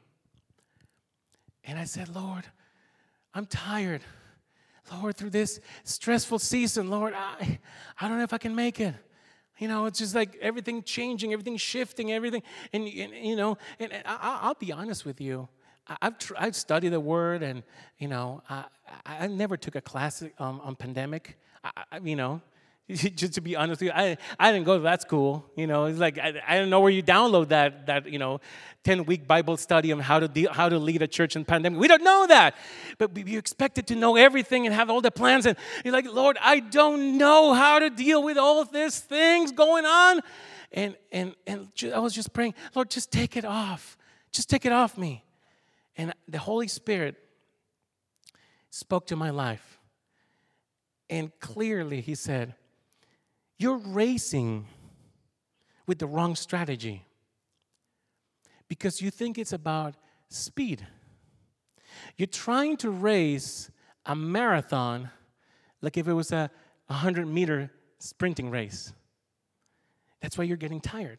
and 1.64 1.78
I 1.78 1.84
said, 1.84 2.08
Lord, 2.08 2.44
I'm 3.34 3.46
tired. 3.46 4.02
Lord, 4.92 5.16
through 5.16 5.30
this 5.30 5.60
stressful 5.84 6.38
season, 6.38 6.88
Lord, 6.88 7.12
I, 7.14 7.58
I 8.00 8.08
don't 8.08 8.16
know 8.18 8.24
if 8.24 8.32
I 8.32 8.38
can 8.38 8.54
make 8.54 8.80
it. 8.80 8.94
You 9.58 9.68
know, 9.68 9.86
it's 9.86 9.98
just 9.98 10.14
like 10.14 10.36
everything 10.40 10.82
changing, 10.82 11.32
everything 11.32 11.56
shifting, 11.56 12.12
everything. 12.12 12.42
And, 12.72 12.84
and 12.86 13.12
you 13.14 13.36
know, 13.36 13.58
and, 13.80 13.92
I, 14.06 14.46
will 14.46 14.54
be 14.54 14.72
honest 14.72 15.04
with 15.04 15.20
you. 15.20 15.48
I've, 16.00 16.18
tr- 16.18 16.34
I've 16.38 16.54
studied 16.54 16.90
the 16.90 17.00
word, 17.00 17.42
and, 17.42 17.62
you 17.98 18.08
know, 18.08 18.42
I, 18.48 18.64
I 19.06 19.26
never 19.26 19.56
took 19.56 19.74
a 19.74 19.80
class 19.80 20.22
um, 20.38 20.60
on 20.62 20.76
pandemic. 20.76 21.38
I, 21.64 21.70
I, 21.92 21.98
you 21.98 22.14
know, 22.14 22.40
just 23.14 23.34
to 23.34 23.42
be 23.42 23.54
honest 23.54 23.82
with 23.82 23.88
you, 23.88 23.92
I, 23.94 24.16
I 24.38 24.50
didn't 24.50 24.64
go 24.64 24.78
to 24.78 24.82
that 24.84 25.02
school. 25.02 25.44
You 25.56 25.66
know, 25.66 25.84
it's 25.84 25.98
like 25.98 26.18
I, 26.18 26.40
I 26.46 26.58
don't 26.58 26.70
know 26.70 26.80
where 26.80 26.90
you 26.90 27.02
download 27.02 27.48
that 27.48 27.86
that 27.86 28.10
you 28.10 28.18
know, 28.18 28.40
ten 28.82 29.04
week 29.04 29.26
Bible 29.26 29.58
study 29.58 29.92
on 29.92 30.00
how 30.00 30.18
to 30.18 30.26
deal, 30.26 30.50
how 30.50 30.70
to 30.70 30.78
lead 30.78 31.02
a 31.02 31.06
church 31.06 31.36
in 31.36 31.44
pandemic. 31.44 31.78
We 31.78 31.86
don't 31.86 32.02
know 32.02 32.26
that, 32.28 32.56
but 32.96 33.14
you 33.28 33.38
expected 33.38 33.86
to 33.88 33.94
know 33.94 34.16
everything 34.16 34.64
and 34.64 34.74
have 34.74 34.88
all 34.88 35.02
the 35.02 35.10
plans, 35.10 35.44
and 35.44 35.58
you're 35.84 35.92
like, 35.92 36.10
Lord, 36.10 36.38
I 36.40 36.60
don't 36.60 37.18
know 37.18 37.52
how 37.52 37.78
to 37.78 37.90
deal 37.90 38.22
with 38.22 38.38
all 38.38 38.64
these 38.64 38.98
things 38.98 39.52
going 39.52 39.84
on, 39.84 40.22
and 40.72 40.96
and 41.12 41.34
and 41.46 41.68
I 41.94 41.98
was 41.98 42.14
just 42.14 42.32
praying, 42.32 42.54
Lord, 42.74 42.88
just 42.88 43.12
take 43.12 43.36
it 43.36 43.44
off, 43.44 43.98
just 44.32 44.48
take 44.48 44.64
it 44.64 44.72
off 44.72 44.96
me, 44.96 45.24
and 45.94 46.14
the 46.26 46.38
Holy 46.38 46.68
Spirit 46.68 47.16
spoke 48.70 49.06
to 49.08 49.16
my 49.16 49.28
life, 49.28 49.78
and 51.10 51.38
clearly 51.38 52.00
He 52.00 52.14
said 52.14 52.54
you're 53.58 53.78
racing 53.78 54.66
with 55.86 55.98
the 55.98 56.06
wrong 56.06 56.36
strategy 56.36 57.04
because 58.68 59.02
you 59.02 59.10
think 59.10 59.38
it's 59.38 59.52
about 59.52 59.94
speed. 60.28 60.86
You're 62.16 62.26
trying 62.26 62.76
to 62.78 62.90
race 62.90 63.70
a 64.06 64.14
marathon 64.14 65.10
like 65.80 65.96
if 65.96 66.06
it 66.06 66.12
was 66.12 66.32
a 66.32 66.50
100 66.86 67.26
meter 67.26 67.70
sprinting 67.98 68.50
race. 68.50 68.92
That's 70.20 70.36
why 70.36 70.44
you're 70.44 70.56
getting 70.56 70.80
tired. 70.80 71.18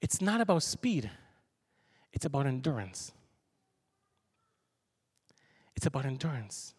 It's 0.00 0.20
not 0.20 0.40
about 0.40 0.62
speed, 0.62 1.10
it's 2.12 2.24
about 2.24 2.46
endurance. 2.46 3.12
It's 5.76 5.86
about 5.86 6.06
endurance, 6.06 6.74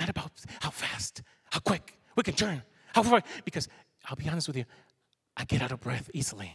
not 0.00 0.08
about 0.08 0.32
how 0.60 0.70
fast, 0.70 1.22
how 1.52 1.60
quick, 1.60 1.96
we 2.16 2.22
can 2.22 2.34
turn. 2.34 2.62
How 2.94 3.02
far? 3.02 3.22
Because 3.44 3.68
I'll 4.04 4.16
be 4.16 4.28
honest 4.28 4.48
with 4.48 4.56
you, 4.56 4.64
I 5.36 5.44
get 5.44 5.62
out 5.62 5.72
of 5.72 5.80
breath 5.80 6.10
easily. 6.14 6.52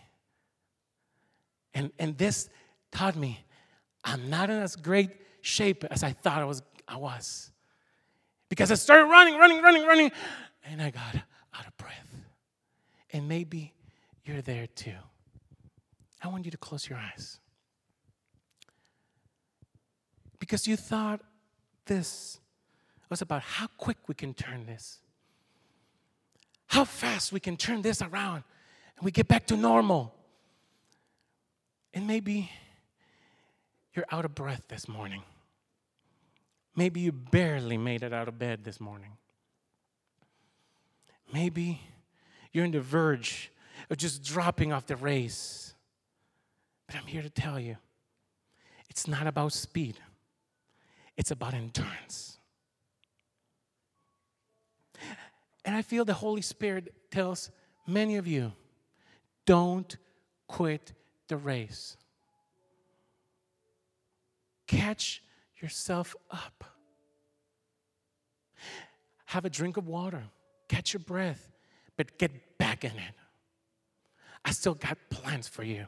And, 1.74 1.92
and 2.00 2.18
this 2.18 2.50
taught 2.92 3.16
me 3.16 3.46
I'm 4.04 4.30
not 4.30 4.50
in 4.50 4.58
as 4.58 4.76
great 4.76 5.12
shape 5.42 5.84
as 5.86 6.04
I 6.04 6.12
thought 6.12 6.42
I 6.42 6.46
was. 6.46 6.62
I 6.88 6.98
was. 6.98 7.52
Because 8.48 8.72
I 8.72 8.76
started 8.76 9.06
running, 9.06 9.38
running, 9.38 9.62
running, 9.62 9.86
running, 9.86 10.12
and 10.66 10.82
I 10.82 10.90
got 10.90 11.16
out 11.54 11.68
of 11.68 11.78
breath. 11.78 12.16
And 13.12 13.28
maybe 13.28 13.74
you're 14.24 14.42
there 14.42 14.68
too. 14.68 14.96
I 16.22 16.28
want 16.30 16.46
you 16.46 16.52
to 16.52 16.58
close 16.58 16.90
your 16.90 16.98
eyes. 16.98 17.40
Because 20.40 20.68
you 20.68 20.76
thought 20.76 21.22
this 21.86 22.40
was 23.10 23.22
about 23.22 23.42
how 23.42 23.68
quick 23.78 23.98
we 24.08 24.16
can 24.16 24.34
turn 24.34 24.66
this 24.66 25.00
how 26.70 26.86
fast 26.86 27.32
we 27.34 27.40
can 27.40 27.58
turn 27.58 27.82
this 27.82 28.02
around 28.02 28.44
and 28.98 29.04
we 29.04 29.12
get 29.12 29.28
back 29.28 29.48
to 29.48 29.58
normal. 29.58 30.14
And 31.94 32.06
maybe 32.06 32.52
you're 33.94 34.06
out 34.12 34.24
of 34.24 34.36
breath 34.36 34.62
this 34.68 34.88
morning. 34.88 35.24
Maybe 36.76 37.02
you 37.02 37.12
barely 37.12 37.78
made 37.78 38.04
it 38.04 38.14
out 38.14 38.28
of 38.28 38.38
bed 38.38 38.64
this 38.64 38.80
morning. 38.80 39.18
Maybe 41.34 41.82
you're 42.54 42.66
on 42.66 42.72
the 42.72 42.82
verge 42.82 43.52
of 43.90 43.98
just 43.98 44.24
dropping 44.24 44.72
off 44.72 44.86
the 44.86 44.96
race. 44.96 45.74
But 46.86 46.96
I'm 46.98 47.08
here 47.08 47.24
to 47.24 47.30
tell 47.30 47.60
you 47.60 47.78
it's 48.90 49.08
not 49.08 49.26
about 49.26 49.54
speed, 49.54 49.98
it's 51.18 51.32
about 51.32 51.56
endurance. 51.56 52.39
And 55.70 55.78
I 55.78 55.84
feel 55.84 56.04
the 56.04 56.16
Holy 56.16 56.42
Spirit 56.42 56.92
tells 57.12 57.52
many 57.86 58.16
of 58.16 58.26
you 58.26 58.54
don't 59.46 59.96
quit 60.48 60.94
the 61.28 61.38
race. 61.38 61.96
Catch 64.66 65.22
yourself 65.62 66.16
up. 66.32 66.64
Have 69.26 69.46
a 69.46 69.50
drink 69.52 69.78
of 69.78 69.88
water, 69.88 70.24
catch 70.70 70.94
your 70.94 71.02
breath, 71.02 71.52
but 71.98 72.18
get 72.18 72.58
back 72.58 72.84
in 72.84 72.90
it. 72.90 73.14
I 74.44 74.54
still 74.54 74.74
got 74.74 74.98
plans 75.12 75.48
for 75.48 75.62
you. 75.62 75.86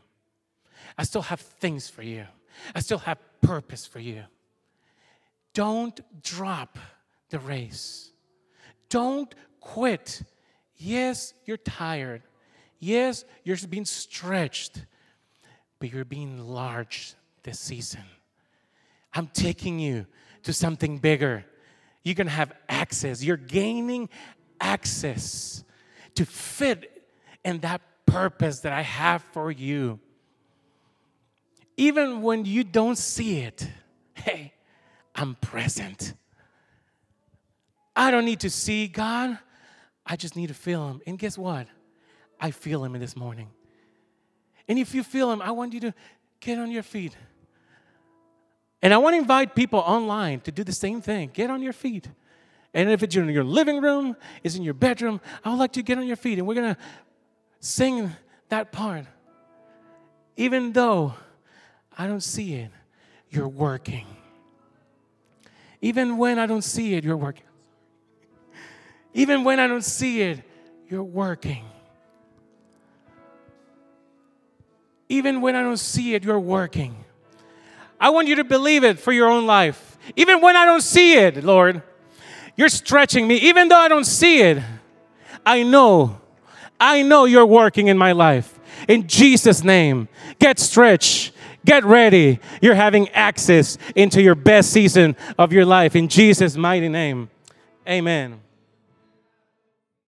I 0.96 1.06
still 1.06 1.24
have 1.24 1.40
things 1.40 1.90
for 1.90 2.04
you. 2.04 2.28
I 2.76 2.82
still 2.82 3.00
have 3.00 3.18
purpose 3.42 3.88
for 3.88 4.00
you. 4.00 4.26
Don't 5.56 6.00
drop 6.22 6.78
the 7.32 7.40
race. 7.40 8.12
Don't 8.88 9.34
quit. 9.62 10.24
Yes, 10.76 11.34
you're 11.46 11.58
tired. 11.58 12.24
Yes, 12.80 13.24
you're 13.44 13.58
being 13.70 13.86
stretched, 13.86 14.84
but 15.80 15.94
you're 15.94 16.04
being 16.04 16.50
large 16.50 17.14
this 17.44 17.60
season. 17.60 18.02
I'm 19.14 19.28
taking 19.28 19.80
you 19.80 20.08
to 20.44 20.54
something 20.54 20.98
bigger. 20.98 21.46
You're 22.04 22.16
gonna 22.16 22.32
have 22.32 22.52
access. 22.68 23.24
You're 23.24 23.38
gaining 23.38 24.10
access 24.60 25.64
to 26.16 26.26
fit 26.26 27.06
in 27.46 27.60
that 27.60 27.82
purpose 28.06 28.62
that 28.62 28.74
I 28.74 28.82
have 28.82 29.24
for 29.32 29.52
you. 29.52 30.00
Even 31.78 32.22
when 32.22 32.46
you 32.46 32.64
don't 32.64 32.98
see 32.98 33.40
it, 33.40 33.68
hey, 34.14 34.54
I'm 35.16 35.36
present. 35.36 36.14
I 37.96 38.12
don't 38.12 38.26
need 38.26 38.42
to 38.42 38.50
see 38.50 38.88
God, 38.88 39.38
I 40.12 40.18
just 40.18 40.36
need 40.36 40.48
to 40.48 40.54
feel 40.54 40.90
Him. 40.90 41.02
And 41.08 41.18
guess 41.18 41.38
what? 41.38 41.68
I 42.38 42.52
feel 42.52 42.84
Him 42.84 43.00
this 43.00 43.16
morning. 43.16 43.48
And 44.68 44.78
if 44.78 44.94
you 44.94 45.04
feel 45.04 45.32
Him, 45.32 45.42
I 45.42 45.52
want 45.52 45.74
you 45.74 45.80
to 45.80 45.94
get 46.42 46.60
on 46.60 46.70
your 46.70 46.84
feet. 46.84 47.16
And 48.82 48.94
I 48.94 48.98
want 48.98 49.14
to 49.14 49.20
invite 49.20 49.56
people 49.56 49.80
online 49.80 50.42
to 50.42 50.52
do 50.52 50.66
the 50.66 50.74
same 50.74 51.00
thing. 51.02 51.32
Get 51.34 51.50
on 51.50 51.62
your 51.62 51.72
feet. 51.72 52.10
And 52.74 52.90
if 52.90 53.04
it's 53.04 53.16
in 53.16 53.30
your 53.30 53.46
living 53.46 53.80
room, 53.80 54.18
it's 54.44 54.58
in 54.58 54.64
your 54.64 54.74
bedroom, 54.74 55.22
I 55.46 55.50
would 55.52 55.60
like 55.60 55.78
you 55.78 55.82
to 55.82 55.88
get 55.88 55.98
on 55.98 56.06
your 56.06 56.18
feet 56.18 56.40
and 56.40 56.46
we're 56.46 56.56
going 56.56 56.76
to 56.76 56.82
sing 57.62 58.12
that 58.50 58.74
part. 58.74 59.06
Even 60.36 60.74
though 60.74 61.14
I 61.98 62.08
don't 62.08 62.24
see 62.24 62.56
it, 62.56 62.72
you're 63.30 63.48
working. 63.48 64.08
Even 65.80 66.18
when 66.18 66.38
I 66.38 66.48
don't 66.48 66.64
see 66.64 66.96
it, 66.96 67.06
you're 67.06 67.16
working. 67.16 67.46
Even 69.14 69.44
when 69.44 69.60
I 69.60 69.68
don't 69.68 69.84
see 69.84 70.22
it, 70.22 70.40
you're 70.90 71.04
working. 71.04 71.66
Even 75.10 75.42
when 75.42 75.56
I 75.56 75.62
don't 75.62 75.78
see 75.78 76.14
it, 76.14 76.24
you're 76.24 76.40
working. 76.40 76.96
I 78.00 78.10
want 78.10 78.28
you 78.28 78.36
to 78.36 78.44
believe 78.44 78.84
it 78.84 79.00
for 79.00 79.12
your 79.12 79.30
own 79.30 79.46
life. 79.46 79.98
Even 80.16 80.42
when 80.42 80.56
I 80.56 80.66
don't 80.66 80.82
see 80.82 81.16
it, 81.16 81.44
Lord, 81.44 81.84
you're 82.56 82.70
stretching 82.70 83.28
me. 83.28 83.36
Even 83.36 83.68
though 83.68 83.78
I 83.78 83.88
don't 83.88 84.06
see 84.06 84.42
it, 84.42 84.64
I 85.46 85.64
know, 85.64 86.20
I 86.80 87.04
know 87.04 87.26
you're 87.26 87.46
working 87.46 87.88
in 87.88 87.98
my 87.98 88.14
life. 88.14 88.60
In 88.88 89.08
Jesus' 89.08 89.64
name, 89.64 90.08
get 90.40 90.60
stretched. 90.60 91.34
Get 91.64 91.84
ready. 91.84 92.40
You're 92.62 92.76
having 92.76 93.10
access 93.10 93.78
into 93.96 94.22
your 94.22 94.34
best 94.34 94.72
season 94.72 95.16
of 95.38 95.54
your 95.54 95.66
life. 95.66 95.96
In 95.96 96.08
Jesus' 96.08 96.58
mighty 96.58 96.90
name, 96.90 97.30
amen. 97.88 98.40